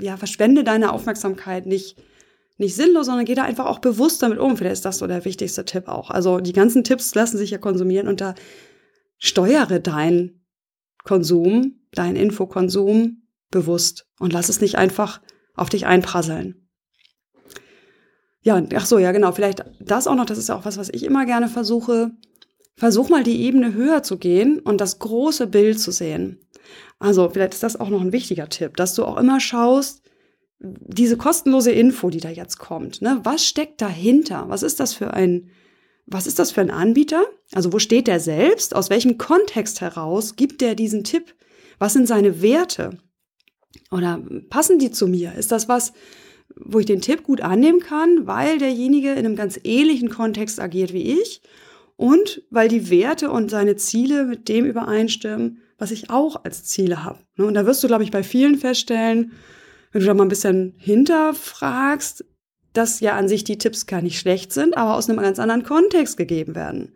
ja, 0.00 0.16
verschwende 0.16 0.64
deine 0.64 0.92
Aufmerksamkeit 0.92 1.66
nicht, 1.66 1.96
nicht 2.56 2.74
sinnlos, 2.74 3.06
sondern 3.06 3.24
geh 3.24 3.34
da 3.34 3.44
einfach 3.44 3.66
auch 3.66 3.78
bewusst 3.78 4.22
damit 4.22 4.38
um. 4.38 4.56
Vielleicht 4.56 4.74
ist 4.74 4.84
das 4.84 4.98
so 4.98 5.06
der 5.06 5.24
wichtigste 5.24 5.64
Tipp 5.64 5.88
auch. 5.88 6.10
Also 6.10 6.38
die 6.40 6.52
ganzen 6.52 6.84
Tipps 6.84 7.14
lassen 7.14 7.38
sich 7.38 7.50
ja 7.50 7.58
konsumieren 7.58 8.08
und 8.08 8.20
da 8.20 8.34
steuere 9.18 9.80
deinen 9.80 10.44
Konsum, 11.04 11.80
deinen 11.92 12.16
Infokonsum 12.16 13.22
bewusst 13.50 14.06
und 14.18 14.32
lass 14.32 14.48
es 14.48 14.60
nicht 14.60 14.76
einfach 14.76 15.20
auf 15.54 15.68
dich 15.68 15.86
einprasseln. 15.86 16.68
Ja, 18.42 18.62
ach 18.74 18.86
so, 18.86 18.98
ja, 18.98 19.12
genau. 19.12 19.32
Vielleicht 19.32 19.64
das 19.80 20.06
auch 20.06 20.14
noch, 20.14 20.26
das 20.26 20.38
ist 20.38 20.48
ja 20.48 20.56
auch 20.56 20.64
was, 20.64 20.78
was 20.78 20.88
ich 20.90 21.04
immer 21.04 21.26
gerne 21.26 21.48
versuche. 21.48 22.12
Versuch 22.78 23.08
mal 23.08 23.24
die 23.24 23.42
Ebene 23.42 23.74
höher 23.74 24.04
zu 24.04 24.18
gehen 24.18 24.60
und 24.60 24.80
das 24.80 25.00
große 25.00 25.48
Bild 25.48 25.80
zu 25.80 25.90
sehen. 25.90 26.38
Also, 27.00 27.28
vielleicht 27.28 27.54
ist 27.54 27.64
das 27.64 27.78
auch 27.78 27.88
noch 27.88 28.00
ein 28.00 28.12
wichtiger 28.12 28.48
Tipp, 28.48 28.76
dass 28.76 28.94
du 28.94 29.04
auch 29.04 29.16
immer 29.16 29.40
schaust, 29.40 30.00
diese 30.60 31.16
kostenlose 31.16 31.72
Info, 31.72 32.08
die 32.08 32.20
da 32.20 32.30
jetzt 32.30 32.58
kommt, 32.58 33.02
ne, 33.02 33.20
was 33.24 33.44
steckt 33.44 33.80
dahinter? 33.80 34.44
Was 34.48 34.62
ist 34.62 34.78
das 34.78 34.94
für 34.94 35.12
ein, 35.12 35.50
was 36.06 36.28
ist 36.28 36.38
das 36.38 36.52
für 36.52 36.60
ein 36.60 36.70
Anbieter? 36.70 37.24
Also 37.52 37.72
wo 37.72 37.80
steht 37.80 38.06
der 38.06 38.20
selbst? 38.20 38.76
Aus 38.76 38.90
welchem 38.90 39.18
Kontext 39.18 39.80
heraus 39.80 40.36
gibt 40.36 40.60
der 40.60 40.76
diesen 40.76 41.02
Tipp? 41.02 41.34
Was 41.80 41.94
sind 41.94 42.06
seine 42.06 42.42
Werte? 42.42 42.98
Oder 43.90 44.22
passen 44.50 44.78
die 44.78 44.92
zu 44.92 45.08
mir? 45.08 45.34
Ist 45.34 45.50
das 45.50 45.68
was, 45.68 45.92
wo 46.54 46.78
ich 46.78 46.86
den 46.86 47.00
Tipp 47.00 47.24
gut 47.24 47.40
annehmen 47.40 47.80
kann, 47.80 48.28
weil 48.28 48.58
derjenige 48.58 49.10
in 49.10 49.18
einem 49.18 49.36
ganz 49.36 49.58
ähnlichen 49.64 50.10
Kontext 50.10 50.60
agiert 50.60 50.92
wie 50.92 51.20
ich 51.20 51.40
und 51.98 52.42
weil 52.48 52.68
die 52.68 52.88
Werte 52.90 53.30
und 53.30 53.50
seine 53.50 53.76
Ziele 53.76 54.24
mit 54.24 54.48
dem 54.48 54.64
übereinstimmen, 54.64 55.60
was 55.78 55.90
ich 55.90 56.08
auch 56.10 56.44
als 56.44 56.62
Ziele 56.64 57.04
habe. 57.04 57.18
Ne, 57.36 57.44
und 57.44 57.52
da 57.54 57.66
wirst 57.66 57.82
du, 57.82 57.88
glaube 57.88 58.04
ich, 58.04 58.12
bei 58.12 58.22
vielen 58.22 58.56
feststellen, 58.56 59.32
wenn 59.90 60.00
du 60.00 60.06
da 60.06 60.14
mal 60.14 60.24
ein 60.24 60.28
bisschen 60.28 60.74
hinterfragst, 60.78 62.24
dass 62.72 63.00
ja 63.00 63.16
an 63.16 63.26
sich 63.26 63.42
die 63.42 63.58
Tipps 63.58 63.86
gar 63.86 64.00
nicht 64.00 64.20
schlecht 64.20 64.52
sind, 64.52 64.76
aber 64.76 64.94
aus 64.94 65.10
einem 65.10 65.18
ganz 65.18 65.40
anderen 65.40 65.64
Kontext 65.64 66.16
gegeben 66.16 66.54
werden. 66.54 66.92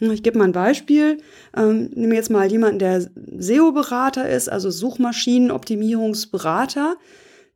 Ich 0.00 0.24
gebe 0.24 0.38
mal 0.38 0.46
ein 0.46 0.52
Beispiel. 0.52 1.18
Ähm, 1.56 1.90
nehme 1.94 2.16
jetzt 2.16 2.30
mal 2.30 2.50
jemanden, 2.50 2.80
der 2.80 3.08
SEO-Berater 3.38 4.28
ist, 4.28 4.48
also 4.48 4.68
Suchmaschinenoptimierungsberater, 4.70 6.96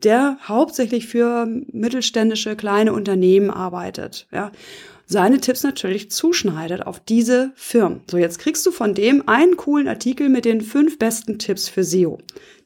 der 0.04 0.38
hauptsächlich 0.46 1.08
für 1.08 1.46
mittelständische 1.46 2.54
kleine 2.54 2.92
Unternehmen 2.92 3.50
arbeitet. 3.50 4.28
Ja 4.30 4.52
seine 5.06 5.38
Tipps 5.38 5.62
natürlich 5.62 6.10
zuschneidet 6.10 6.86
auf 6.86 7.00
diese 7.00 7.52
Firmen. 7.54 8.00
So, 8.10 8.16
jetzt 8.16 8.38
kriegst 8.38 8.64
du 8.66 8.70
von 8.70 8.94
dem 8.94 9.28
einen 9.28 9.56
coolen 9.56 9.88
Artikel 9.88 10.28
mit 10.28 10.44
den 10.44 10.60
fünf 10.60 10.98
besten 10.98 11.38
Tipps 11.38 11.68
für 11.68 11.84
SEO. 11.84 12.18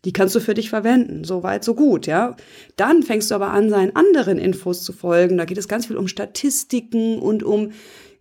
Die 0.04 0.12
kannst 0.12 0.34
du 0.34 0.40
für 0.40 0.54
dich 0.54 0.70
verwenden. 0.70 1.24
So 1.24 1.42
weit, 1.42 1.64
so 1.64 1.74
gut, 1.74 2.06
ja. 2.06 2.36
Dann 2.76 3.02
fängst 3.02 3.30
du 3.30 3.34
aber 3.34 3.50
an, 3.50 3.70
seinen 3.70 3.96
anderen 3.96 4.38
Infos 4.38 4.84
zu 4.84 4.92
folgen. 4.92 5.36
Da 5.36 5.44
geht 5.44 5.58
es 5.58 5.68
ganz 5.68 5.86
viel 5.86 5.96
um 5.96 6.06
Statistiken 6.06 7.18
und 7.18 7.42
um 7.42 7.72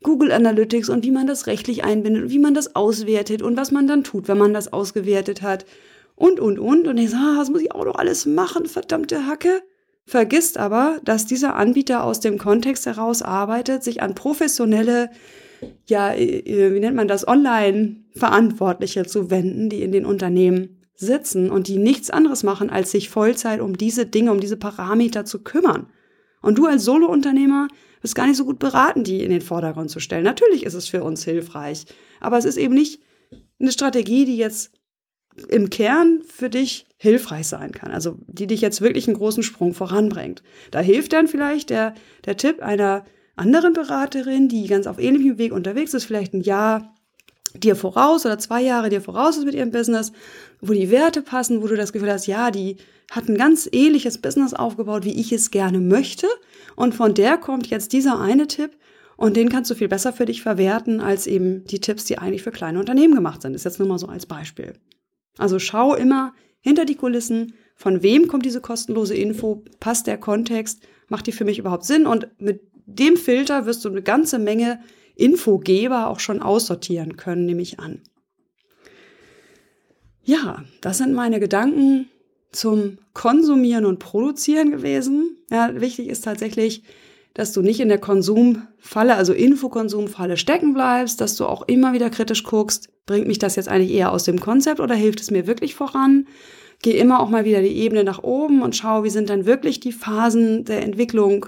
Google 0.02 0.32
Analytics 0.32 0.90
und 0.90 1.04
wie 1.04 1.12
man 1.12 1.28
das 1.28 1.48
rechtlich 1.48 1.84
einbindet 1.84 2.24
und 2.24 2.30
wie 2.32 2.40
man 2.40 2.54
das 2.54 2.76
auswertet 2.76 3.42
und 3.42 3.58
was 3.58 3.72
man 3.72 3.88
dann 3.88 4.04
tut, 4.04 4.28
wenn 4.28 4.38
man 4.38 4.54
das 4.54 4.74
ausgewertet 4.74 5.42
hat. 5.42 5.66
Und, 6.16 6.40
und, 6.40 6.58
und. 6.58 6.88
Und 6.88 6.98
ich 6.98 7.12
sage, 7.12 7.24
ah, 7.24 7.36
das 7.38 7.50
muss 7.50 7.62
ich 7.62 7.72
auch 7.72 7.86
noch 7.86 7.96
alles 7.96 8.26
machen, 8.26 8.66
verdammte 8.66 9.28
Hacke 9.28 9.62
vergisst 10.08 10.58
aber, 10.58 11.00
dass 11.04 11.26
dieser 11.26 11.56
Anbieter 11.56 12.04
aus 12.04 12.22
dem 12.22 12.38
Kontext 12.38 12.86
heraus 12.86 13.22
arbeitet, 13.22 13.84
sich 13.84 14.02
an 14.02 14.16
professionelle, 14.16 15.12
ja, 15.86 16.12
äh, 16.12 16.40
äh, 16.40 16.74
wie 16.74 16.80
nennt 16.80 16.96
man 16.96 17.10
das, 17.10 17.28
Online-Verantwortliche 17.28 19.06
zu 19.06 19.30
wenden, 19.30 19.70
die 19.70 19.84
in 19.84 19.92
den 19.92 20.06
Unternehmen 20.06 20.82
sitzen 20.96 21.52
und 21.52 21.68
die 21.68 21.78
nichts 21.78 22.10
anderes 22.10 22.44
machen, 22.44 22.70
als 22.70 22.92
sich 22.92 23.10
Vollzeit 23.10 23.60
um 23.60 23.78
diese 23.78 24.06
Dinge, 24.06 24.32
um 24.32 24.40
diese 24.40 24.58
Parameter 24.58 25.26
zu 25.26 25.44
kümmern. 25.44 25.88
Und 26.42 26.58
du 26.58 26.66
als 26.66 26.86
Solo-Unternehmer 26.86 27.68
bist 28.02 28.16
gar 28.16 28.28
nicht 28.28 28.38
so 28.38 28.46
gut 28.46 28.60
beraten, 28.60 29.04
die 29.04 29.24
in 29.24 29.30
den 29.30 29.42
Vordergrund 29.42 29.92
zu 29.92 30.00
stellen. 30.00 30.24
Natürlich 30.24 30.64
ist 30.66 30.74
es 30.74 30.88
für 30.88 31.04
uns 31.04 31.24
hilfreich, 31.24 31.86
aber 32.22 32.38
es 32.38 32.46
ist 32.46 32.58
eben 32.58 32.74
nicht 32.74 33.02
eine 33.60 33.72
Strategie, 33.72 34.24
die 34.26 34.38
jetzt 34.38 34.72
im 35.50 35.70
Kern 35.70 36.22
für 36.28 36.50
dich 36.50 36.88
hilfreich 36.98 37.48
sein 37.48 37.72
kann, 37.72 37.92
also 37.92 38.18
die 38.28 38.48
dich 38.48 38.62
jetzt 38.62 38.82
wirklich 38.82 39.08
einen 39.08 39.18
großen 39.18 39.44
Sprung 39.44 39.74
voranbringt. 39.74 40.42
Da 40.72 40.80
hilft 40.80 41.14
dann 41.14 41.28
vielleicht 41.28 41.70
der, 41.70 41.94
der 42.26 42.38
Tipp 42.38 42.62
einer 42.62 43.06
anderen 43.36 43.74
Beraterin, 43.74 44.50
die 44.50 44.68
ganz 44.68 44.88
auf 44.88 45.00
ähnlichem 45.00 45.38
Weg 45.38 45.54
unterwegs 45.54 45.94
ist, 45.94 46.06
vielleicht 46.06 46.34
ein 46.34 46.42
Jahr 46.42 46.96
dir 47.56 47.76
voraus 47.76 48.26
oder 48.26 48.40
zwei 48.40 48.62
Jahre 48.62 48.90
dir 48.90 49.02
voraus 49.02 49.38
ist 49.38 49.46
mit 49.46 49.56
ihrem 49.56 49.72
Business, 49.72 50.12
wo 50.60 50.74
die 50.74 50.92
Werte 50.92 51.22
passen, 51.22 51.62
wo 51.62 51.68
du 51.68 51.76
das 51.76 51.94
Gefühl 51.94 52.12
hast, 52.12 52.28
ja, 52.28 52.52
die 52.52 52.78
hat 53.12 53.30
ein 53.30 53.38
ganz 53.38 53.70
ähnliches 53.72 54.18
Business 54.18 54.54
aufgebaut, 54.54 55.06
wie 55.06 55.20
ich 55.20 55.32
es 55.32 55.52
gerne 55.52 55.80
möchte. 55.80 56.28
Und 56.76 56.94
von 56.94 57.14
der 57.14 57.38
kommt 57.38 57.68
jetzt 57.68 57.94
dieser 57.94 58.20
eine 58.20 58.48
Tipp 58.48 58.72
und 59.16 59.38
den 59.38 59.50
kannst 59.50 59.72
du 59.72 59.76
viel 59.76 59.88
besser 59.88 60.14
für 60.14 60.26
dich 60.26 60.42
verwerten 60.42 61.00
als 61.00 61.26
eben 61.26 61.64
die 61.66 61.80
Tipps, 61.80 62.04
die 62.06 62.18
eigentlich 62.18 62.44
für 62.44 62.52
kleine 62.52 62.80
Unternehmen 62.80 63.16
gemacht 63.16 63.42
sind. 63.42 63.54
Das 63.54 63.62
ist 63.62 63.66
jetzt 63.66 63.80
nur 63.80 63.88
mal 63.88 63.98
so 63.98 64.08
als 64.08 64.26
Beispiel. 64.26 64.74
Also 65.38 65.60
schau 65.60 65.96
immer 65.96 66.34
hinter 66.60 66.86
die 66.86 66.96
Kulissen, 66.96 67.54
von 67.76 68.02
wem 68.02 68.28
kommt 68.28 68.46
diese 68.46 68.62
kostenlose 68.62 69.16
Info, 69.16 69.64
passt 69.80 70.08
der 70.08 70.18
Kontext, 70.18 70.82
macht 71.10 71.28
die 71.28 71.32
für 71.32 71.46
mich 71.46 71.60
überhaupt 71.60 71.86
Sinn 71.86 72.08
und 72.08 72.28
mit 72.40 72.62
dem 72.86 73.18
Filter 73.18 73.66
wirst 73.66 73.86
du 73.86 73.90
eine 73.90 74.02
ganze 74.02 74.40
Menge 74.40 74.80
Infogeber 75.16 76.08
auch 76.08 76.20
schon 76.20 76.42
aussortieren 76.42 77.18
können, 77.18 77.46
nehme 77.46 77.62
ich 77.62 77.80
an. 77.80 78.02
Ja, 80.24 80.64
das 80.82 80.98
sind 80.98 81.14
meine 81.14 81.40
Gedanken 81.40 82.10
zum 82.52 82.98
Konsumieren 83.14 83.86
und 83.86 84.00
Produzieren 84.00 84.72
gewesen. 84.72 85.38
Ja, 85.50 85.80
wichtig 85.80 86.08
ist 86.08 86.24
tatsächlich, 86.24 86.84
dass 87.38 87.54
du 87.54 87.62
nicht 87.62 87.80
in 87.80 87.88
der 87.88 88.00
Konsumfalle, 88.00 89.14
also 89.14 89.32
Infokonsumfalle 89.32 90.38
stecken 90.38 90.74
bleibst, 90.74 91.22
dass 91.22 91.36
du 91.36 91.46
auch 91.46 91.68
immer 91.68 91.94
wieder 91.94 92.10
kritisch 92.10 92.44
guckst, 92.44 92.90
bringt 93.06 93.28
mich 93.28 93.38
das 93.38 93.56
jetzt 93.56 93.70
eigentlich 93.70 93.92
eher 93.92 94.12
aus 94.12 94.24
dem 94.24 94.40
Konzept 94.40 94.80
oder 94.80 94.96
hilft 94.96 95.22
es 95.22 95.30
mir 95.30 95.46
wirklich 95.46 95.76
voran? 95.76 96.28
Geh 96.82 96.98
immer 96.98 97.20
auch 97.20 97.30
mal 97.30 97.46
wieder 97.46 97.62
die 97.62 97.78
Ebene 97.78 98.04
nach 98.04 98.24
oben 98.24 98.64
und 98.64 98.76
schau, 98.76 99.04
wie 99.04 99.12
sind 99.12 99.30
dann 99.30 99.46
wirklich 99.46 99.80
die 99.80 99.92
Phasen 99.92 100.66
der 100.66 100.82
Entwicklung, 100.82 101.46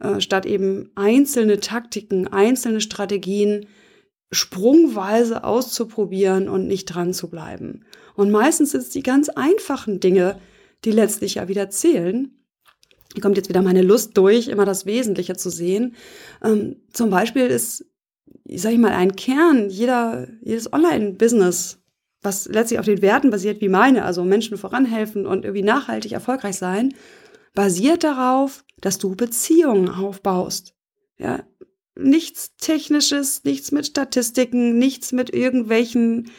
äh, 0.00 0.20
statt 0.20 0.44
eben 0.44 0.90
einzelne 0.96 1.60
Taktiken, 1.60 2.26
einzelne 2.26 2.80
Strategien 2.80 3.66
sprungweise 4.32 5.44
auszuprobieren 5.44 6.48
und 6.48 6.66
nicht 6.66 6.86
dran 6.86 7.14
zu 7.14 7.30
bleiben. 7.30 7.84
Und 8.16 8.32
meistens 8.32 8.72
sind 8.72 8.80
es 8.80 8.90
die 8.90 9.04
ganz 9.04 9.28
einfachen 9.28 10.00
Dinge, 10.00 10.40
die 10.84 10.90
letztlich 10.90 11.36
ja 11.36 11.46
wieder 11.46 11.70
zählen 11.70 12.37
kommt 13.20 13.36
jetzt 13.36 13.48
wieder 13.48 13.62
meine 13.62 13.82
Lust 13.82 14.16
durch, 14.16 14.48
immer 14.48 14.64
das 14.64 14.86
Wesentliche 14.86 15.36
zu 15.36 15.50
sehen. 15.50 15.94
Ähm, 16.42 16.76
zum 16.92 17.10
Beispiel 17.10 17.46
ist, 17.46 17.86
sag 18.54 18.72
ich 18.72 18.78
mal, 18.78 18.92
ein 18.92 19.16
Kern 19.16 19.70
jeder, 19.70 20.28
jedes 20.42 20.72
Online-Business, 20.72 21.78
was 22.22 22.46
letztlich 22.46 22.80
auf 22.80 22.86
den 22.86 23.02
Werten 23.02 23.30
basiert 23.30 23.60
wie 23.60 23.68
meine, 23.68 24.04
also 24.04 24.24
Menschen 24.24 24.58
voranhelfen 24.58 25.26
und 25.26 25.44
irgendwie 25.44 25.62
nachhaltig 25.62 26.12
erfolgreich 26.12 26.56
sein, 26.56 26.94
basiert 27.54 28.04
darauf, 28.04 28.64
dass 28.80 28.98
du 28.98 29.16
Beziehungen 29.16 29.88
aufbaust. 29.88 30.74
Ja, 31.18 31.42
nichts 31.96 32.54
Technisches, 32.56 33.42
nichts 33.44 33.72
mit 33.72 33.86
Statistiken, 33.86 34.78
nichts 34.78 35.12
mit 35.12 35.34
irgendwelchen 35.34 36.30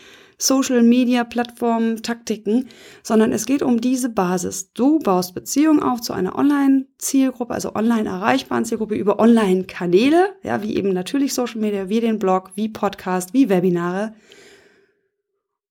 Social 0.41 0.82
Media 0.84 1.25
Plattformen, 1.25 2.02
Taktiken, 2.02 2.69
sondern 3.04 3.34
es 3.34 3.45
geht 3.45 3.62
um 3.62 3.82
diese 3.82 4.10
Basis. 4.10 4.71
Du 4.73 4.97
baust 4.99 5.36
Beziehungen 5.36 5.84
auf 5.84 5.99
zu 6.02 6.13
einer 6.13 6.36
Online-Zielgruppe, 6.36 7.54
also 7.54 7.75
online 7.75 8.08
erreichbaren 8.08 8.63
Zielgruppe 8.63 8.95
über 8.95 9.19
Online-Kanäle, 9.19 10.30
ja, 10.43 10.63
wie 10.63 10.78
eben 10.78 10.93
natürlich 10.93 11.34
Social 11.34 11.60
Media, 11.60 11.89
wie 11.89 11.99
den 11.99 12.19
Blog, 12.19 12.52
wie 12.56 12.69
Podcast, 12.69 13.34
wie 13.34 13.49
Webinare. 13.49 14.13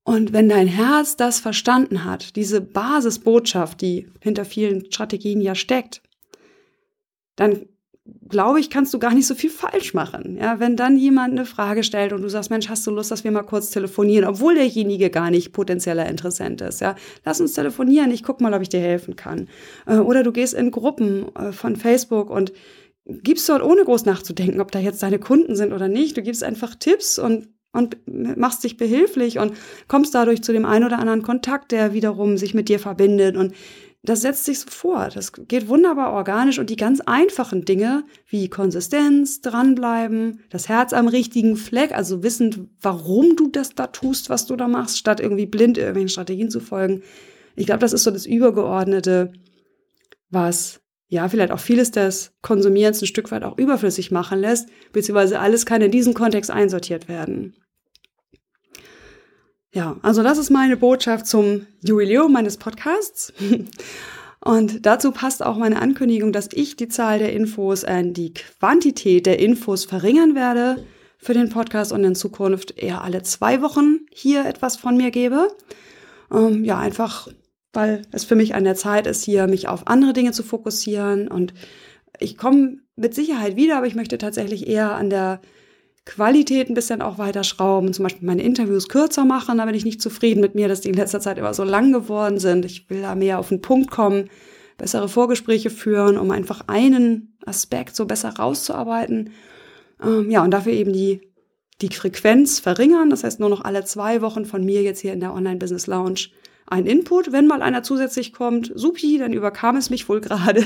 Und 0.04 0.32
wenn 0.32 0.48
dein 0.48 0.68
Herz 0.68 1.16
das 1.16 1.40
verstanden 1.40 2.04
hat, 2.04 2.36
diese 2.36 2.60
Basisbotschaft, 2.60 3.80
die 3.80 4.08
hinter 4.20 4.44
vielen 4.44 4.90
Strategien 4.92 5.40
ja 5.40 5.54
steckt, 5.54 6.02
dann 7.36 7.66
glaube 8.28 8.60
ich, 8.60 8.70
kannst 8.70 8.92
du 8.94 8.98
gar 8.98 9.14
nicht 9.14 9.26
so 9.26 9.34
viel 9.34 9.50
falsch 9.50 9.94
machen. 9.94 10.38
Ja, 10.40 10.60
wenn 10.60 10.76
dann 10.76 10.96
jemand 10.96 11.32
eine 11.32 11.44
Frage 11.44 11.82
stellt 11.82 12.12
und 12.12 12.22
du 12.22 12.28
sagst, 12.28 12.50
Mensch, 12.50 12.68
hast 12.68 12.86
du 12.86 12.90
Lust, 12.90 13.10
dass 13.10 13.24
wir 13.24 13.30
mal 13.30 13.42
kurz 13.42 13.70
telefonieren, 13.70 14.28
obwohl 14.28 14.54
derjenige 14.54 15.10
gar 15.10 15.30
nicht 15.30 15.52
potenzieller 15.52 16.06
Interessent 16.08 16.60
ist. 16.60 16.80
Ja, 16.80 16.94
lass 17.24 17.40
uns 17.40 17.54
telefonieren. 17.54 18.10
Ich 18.10 18.22
guck 18.22 18.40
mal, 18.40 18.54
ob 18.54 18.62
ich 18.62 18.68
dir 18.68 18.80
helfen 18.80 19.16
kann. 19.16 19.48
Äh, 19.86 19.98
oder 19.98 20.22
du 20.22 20.32
gehst 20.32 20.54
in 20.54 20.70
Gruppen 20.70 21.34
äh, 21.36 21.52
von 21.52 21.76
Facebook 21.76 22.30
und 22.30 22.52
gibst 23.06 23.48
dort 23.48 23.62
ohne 23.62 23.84
groß 23.84 24.04
nachzudenken, 24.04 24.60
ob 24.60 24.70
da 24.70 24.78
jetzt 24.78 25.02
deine 25.02 25.18
Kunden 25.18 25.56
sind 25.56 25.72
oder 25.72 25.88
nicht. 25.88 26.16
Du 26.16 26.22
gibst 26.22 26.44
einfach 26.44 26.74
Tipps 26.74 27.18
und 27.18 27.48
und 27.70 27.98
machst 28.06 28.64
dich 28.64 28.78
behilflich 28.78 29.38
und 29.38 29.52
kommst 29.88 30.14
dadurch 30.14 30.42
zu 30.42 30.52
dem 30.52 30.64
einen 30.64 30.86
oder 30.86 30.98
anderen 30.98 31.22
Kontakt, 31.22 31.70
der 31.70 31.92
wiederum 31.92 32.38
sich 32.38 32.54
mit 32.54 32.70
dir 32.70 32.78
verbindet 32.78 33.36
und 33.36 33.52
das 34.02 34.22
setzt 34.22 34.44
sich 34.44 34.60
so 34.60 34.70
fort. 34.70 35.16
Das 35.16 35.32
geht 35.32 35.68
wunderbar 35.68 36.12
organisch 36.12 36.58
und 36.58 36.70
die 36.70 36.76
ganz 36.76 37.00
einfachen 37.00 37.64
Dinge 37.64 38.04
wie 38.26 38.48
Konsistenz, 38.48 39.40
dranbleiben, 39.40 40.40
das 40.50 40.68
Herz 40.68 40.92
am 40.92 41.08
richtigen 41.08 41.56
Fleck, 41.56 41.92
also 41.92 42.22
wissend, 42.22 42.60
warum 42.80 43.36
du 43.36 43.48
das 43.48 43.74
da 43.74 43.88
tust, 43.88 44.30
was 44.30 44.46
du 44.46 44.56
da 44.56 44.68
machst, 44.68 44.98
statt 44.98 45.20
irgendwie 45.20 45.46
blind 45.46 45.78
irgendwelchen 45.78 46.10
Strategien 46.10 46.50
zu 46.50 46.60
folgen. 46.60 47.02
Ich 47.56 47.66
glaube, 47.66 47.80
das 47.80 47.92
ist 47.92 48.04
so 48.04 48.10
das 48.12 48.24
Übergeordnete, 48.24 49.32
was 50.30 50.80
ja 51.08 51.28
vielleicht 51.28 51.52
auch 51.52 51.60
vieles 51.60 51.90
des 51.90 52.32
Konsumierens 52.40 53.02
ein 53.02 53.06
Stück 53.06 53.30
weit 53.32 53.42
auch 53.42 53.58
überflüssig 53.58 54.10
machen 54.10 54.38
lässt, 54.38 54.68
beziehungsweise 54.92 55.40
alles 55.40 55.66
kann 55.66 55.82
in 55.82 55.90
diesen 55.90 56.14
Kontext 56.14 56.50
einsortiert 56.50 57.08
werden. 57.08 57.56
Ja, 59.74 59.96
also 60.02 60.22
das 60.22 60.38
ist 60.38 60.50
meine 60.50 60.76
Botschaft 60.76 61.26
zum 61.26 61.66
Jubiläum 61.82 62.32
meines 62.32 62.56
Podcasts. 62.56 63.32
Und 64.40 64.86
dazu 64.86 65.12
passt 65.12 65.44
auch 65.44 65.56
meine 65.56 65.82
Ankündigung, 65.82 66.32
dass 66.32 66.48
ich 66.52 66.76
die 66.76 66.88
Zahl 66.88 67.18
der 67.18 67.32
Infos, 67.32 67.82
äh, 67.82 68.02
die 68.04 68.32
Quantität 68.32 69.26
der 69.26 69.40
Infos 69.40 69.84
verringern 69.84 70.34
werde 70.34 70.84
für 71.18 71.34
den 71.34 71.50
Podcast 71.50 71.92
und 71.92 72.04
in 72.04 72.14
Zukunft 72.14 72.78
eher 72.78 73.02
alle 73.02 73.22
zwei 73.24 73.60
Wochen 73.60 74.06
hier 74.12 74.46
etwas 74.46 74.76
von 74.76 74.96
mir 74.96 75.10
gebe. 75.10 75.48
Ähm, 76.32 76.64
ja, 76.64 76.78
einfach, 76.78 77.28
weil 77.72 78.02
es 78.12 78.24
für 78.24 78.36
mich 78.36 78.54
an 78.54 78.64
der 78.64 78.76
Zeit 78.76 79.06
ist, 79.06 79.24
hier 79.24 79.48
mich 79.48 79.66
auf 79.68 79.88
andere 79.88 80.12
Dinge 80.12 80.30
zu 80.30 80.44
fokussieren. 80.44 81.28
Und 81.28 81.52
ich 82.20 82.38
komme 82.38 82.78
mit 82.94 83.14
Sicherheit 83.14 83.56
wieder, 83.56 83.76
aber 83.76 83.86
ich 83.86 83.96
möchte 83.96 84.16
tatsächlich 84.16 84.68
eher 84.68 84.94
an 84.94 85.10
der 85.10 85.40
Qualität 86.08 86.70
ein 86.70 86.74
bisschen 86.74 87.02
auch 87.02 87.18
weiter 87.18 87.44
schrauben, 87.44 87.92
zum 87.92 88.04
Beispiel 88.04 88.26
meine 88.26 88.42
Interviews 88.42 88.88
kürzer 88.88 89.26
machen, 89.26 89.58
da 89.58 89.66
bin 89.66 89.74
ich 89.74 89.84
nicht 89.84 90.00
zufrieden 90.00 90.40
mit 90.40 90.54
mir, 90.54 90.66
dass 90.66 90.80
die 90.80 90.88
in 90.88 90.94
letzter 90.94 91.20
Zeit 91.20 91.36
immer 91.36 91.52
so 91.52 91.64
lang 91.64 91.92
geworden 91.92 92.38
sind. 92.38 92.64
Ich 92.64 92.88
will 92.88 93.02
da 93.02 93.14
mehr 93.14 93.38
auf 93.38 93.50
den 93.50 93.60
Punkt 93.60 93.90
kommen, 93.90 94.30
bessere 94.78 95.08
Vorgespräche 95.10 95.68
führen, 95.68 96.16
um 96.16 96.30
einfach 96.30 96.62
einen 96.66 97.36
Aspekt 97.44 97.94
so 97.94 98.06
besser 98.06 98.30
rauszuarbeiten. 98.30 99.30
Ähm, 100.02 100.30
ja, 100.30 100.42
und 100.42 100.50
dafür 100.50 100.72
eben 100.72 100.94
die, 100.94 101.20
die 101.82 101.92
Frequenz 101.92 102.58
verringern. 102.58 103.10
Das 103.10 103.22
heißt, 103.22 103.38
nur 103.38 103.50
noch 103.50 103.62
alle 103.62 103.84
zwei 103.84 104.22
Wochen 104.22 104.46
von 104.46 104.64
mir 104.64 104.82
jetzt 104.82 105.00
hier 105.00 105.12
in 105.12 105.20
der 105.20 105.34
Online-Business 105.34 105.88
Lounge 105.88 106.28
ein 106.66 106.86
Input. 106.86 107.32
Wenn 107.32 107.46
mal 107.46 107.60
einer 107.60 107.82
zusätzlich 107.82 108.32
kommt, 108.32 108.72
supi, 108.74 109.18
dann 109.18 109.34
überkam 109.34 109.76
es 109.76 109.90
mich 109.90 110.08
wohl 110.08 110.20
gerade. 110.22 110.64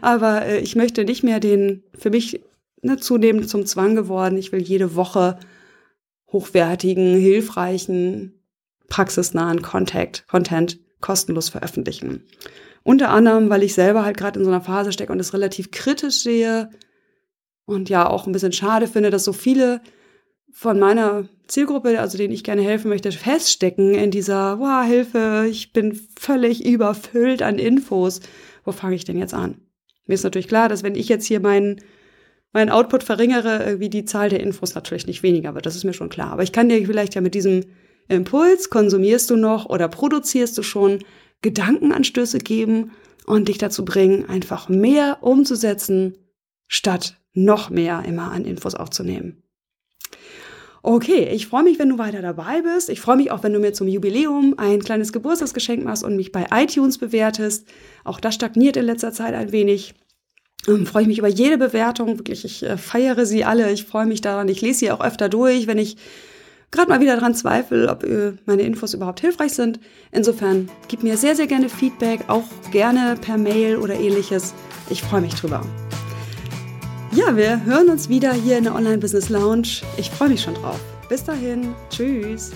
Aber 0.00 0.46
äh, 0.46 0.60
ich 0.60 0.76
möchte 0.76 1.04
nicht 1.04 1.24
mehr 1.24 1.40
den 1.40 1.82
für 1.98 2.10
mich 2.10 2.40
ne, 2.82 2.96
zunehmend 2.96 3.48
zum 3.48 3.66
Zwang 3.66 3.94
geworden. 3.94 4.36
Ich 4.36 4.52
will 4.52 4.62
jede 4.62 4.94
Woche 4.94 5.38
hochwertigen, 6.32 7.14
hilfreichen, 7.16 8.40
praxisnahen 8.88 9.62
Contact, 9.62 10.26
Content 10.28 10.78
kostenlos 11.00 11.48
veröffentlichen. 11.48 12.24
Unter 12.82 13.10
anderem, 13.10 13.50
weil 13.50 13.62
ich 13.62 13.74
selber 13.74 14.04
halt 14.04 14.16
gerade 14.16 14.38
in 14.38 14.44
so 14.44 14.50
einer 14.50 14.60
Phase 14.60 14.92
stecke 14.92 15.12
und 15.12 15.20
es 15.20 15.34
relativ 15.34 15.70
kritisch 15.70 16.22
sehe 16.22 16.70
und 17.66 17.88
ja 17.88 18.08
auch 18.08 18.26
ein 18.26 18.32
bisschen 18.32 18.52
schade 18.52 18.86
finde, 18.86 19.10
dass 19.10 19.24
so 19.24 19.32
viele 19.32 19.80
von 20.52 20.78
meiner 20.78 21.28
Zielgruppe, 21.46 22.00
also 22.00 22.18
denen 22.18 22.32
ich 22.32 22.44
gerne 22.44 22.62
helfen 22.62 22.88
möchte, 22.88 23.12
feststecken 23.12 23.94
in 23.94 24.10
dieser, 24.10 24.58
wow, 24.58 24.84
Hilfe, 24.84 25.46
ich 25.48 25.72
bin 25.72 25.98
völlig 26.18 26.64
überfüllt 26.64 27.42
an 27.42 27.58
Infos. 27.58 28.20
Wo 28.64 28.72
fange 28.72 28.96
ich 28.96 29.04
denn 29.04 29.18
jetzt 29.18 29.34
an? 29.34 29.60
Mir 30.06 30.14
ist 30.14 30.24
natürlich 30.24 30.48
klar, 30.48 30.68
dass 30.68 30.82
wenn 30.82 30.94
ich 30.94 31.08
jetzt 31.08 31.26
hier 31.26 31.40
meinen 31.40 31.80
mein 32.52 32.70
Output 32.70 33.04
verringere, 33.04 33.78
wie 33.78 33.90
die 33.90 34.04
Zahl 34.04 34.28
der 34.28 34.40
Infos 34.40 34.74
natürlich 34.74 35.06
nicht 35.06 35.22
weniger 35.22 35.54
wird. 35.54 35.66
Das 35.66 35.76
ist 35.76 35.84
mir 35.84 35.92
schon 35.92 36.08
klar. 36.08 36.32
Aber 36.32 36.42
ich 36.42 36.52
kann 36.52 36.68
dir 36.68 36.84
vielleicht 36.84 37.14
ja 37.14 37.20
mit 37.20 37.34
diesem 37.34 37.64
Impuls, 38.08 38.70
konsumierst 38.70 39.30
du 39.30 39.36
noch 39.36 39.66
oder 39.66 39.88
produzierst 39.88 40.58
du 40.58 40.62
schon, 40.62 41.04
Gedankenanstöße 41.42 42.38
geben 42.38 42.90
und 43.24 43.48
dich 43.48 43.58
dazu 43.58 43.84
bringen, 43.84 44.28
einfach 44.28 44.68
mehr 44.68 45.18
umzusetzen, 45.22 46.18
statt 46.66 47.16
noch 47.32 47.70
mehr 47.70 48.02
immer 48.06 48.32
an 48.32 48.44
Infos 48.44 48.74
aufzunehmen. 48.74 49.42
Okay, 50.82 51.28
ich 51.30 51.46
freue 51.46 51.62
mich, 51.62 51.78
wenn 51.78 51.90
du 51.90 51.98
weiter 51.98 52.22
dabei 52.22 52.62
bist. 52.62 52.88
Ich 52.88 53.00
freue 53.00 53.16
mich 53.16 53.30
auch, 53.30 53.42
wenn 53.42 53.52
du 53.52 53.58
mir 53.58 53.74
zum 53.74 53.86
Jubiläum 53.86 54.54
ein 54.56 54.80
kleines 54.80 55.12
Geburtstagsgeschenk 55.12 55.84
machst 55.84 56.02
und 56.02 56.16
mich 56.16 56.32
bei 56.32 56.46
iTunes 56.52 56.96
bewertest. 56.96 57.68
Auch 58.02 58.18
das 58.18 58.34
stagniert 58.34 58.78
in 58.78 58.86
letzter 58.86 59.12
Zeit 59.12 59.34
ein 59.34 59.52
wenig. 59.52 59.94
Ähm, 60.68 60.86
freue 60.86 61.02
ich 61.02 61.08
mich 61.08 61.18
über 61.18 61.28
jede 61.28 61.58
Bewertung. 61.58 62.18
Wirklich, 62.18 62.44
ich 62.44 62.62
äh, 62.62 62.76
feiere 62.76 63.26
sie 63.26 63.44
alle. 63.44 63.70
Ich 63.72 63.84
freue 63.84 64.06
mich 64.06 64.20
daran. 64.20 64.48
Ich 64.48 64.60
lese 64.60 64.80
sie 64.80 64.90
auch 64.90 65.00
öfter 65.00 65.28
durch, 65.28 65.66
wenn 65.66 65.78
ich 65.78 65.96
gerade 66.70 66.88
mal 66.88 67.00
wieder 67.00 67.16
daran 67.16 67.34
zweifle, 67.34 67.88
ob 67.88 68.04
äh, 68.04 68.32
meine 68.46 68.62
Infos 68.62 68.94
überhaupt 68.94 69.20
hilfreich 69.20 69.52
sind. 69.52 69.80
Insofern 70.12 70.68
gib 70.88 71.02
mir 71.02 71.16
sehr, 71.16 71.34
sehr 71.34 71.46
gerne 71.46 71.68
Feedback, 71.68 72.20
auch 72.28 72.44
gerne 72.70 73.16
per 73.20 73.38
Mail 73.38 73.76
oder 73.76 73.94
ähnliches. 73.94 74.54
Ich 74.88 75.02
freue 75.02 75.20
mich 75.20 75.34
drüber. 75.34 75.62
Ja, 77.12 77.36
wir 77.36 77.64
hören 77.64 77.88
uns 77.88 78.08
wieder 78.08 78.32
hier 78.32 78.58
in 78.58 78.64
der 78.64 78.74
Online 78.74 78.98
Business 78.98 79.28
Lounge. 79.30 79.82
Ich 79.96 80.10
freue 80.10 80.28
mich 80.28 80.42
schon 80.42 80.54
drauf. 80.54 80.80
Bis 81.08 81.24
dahin. 81.24 81.74
Tschüss. 81.90 82.52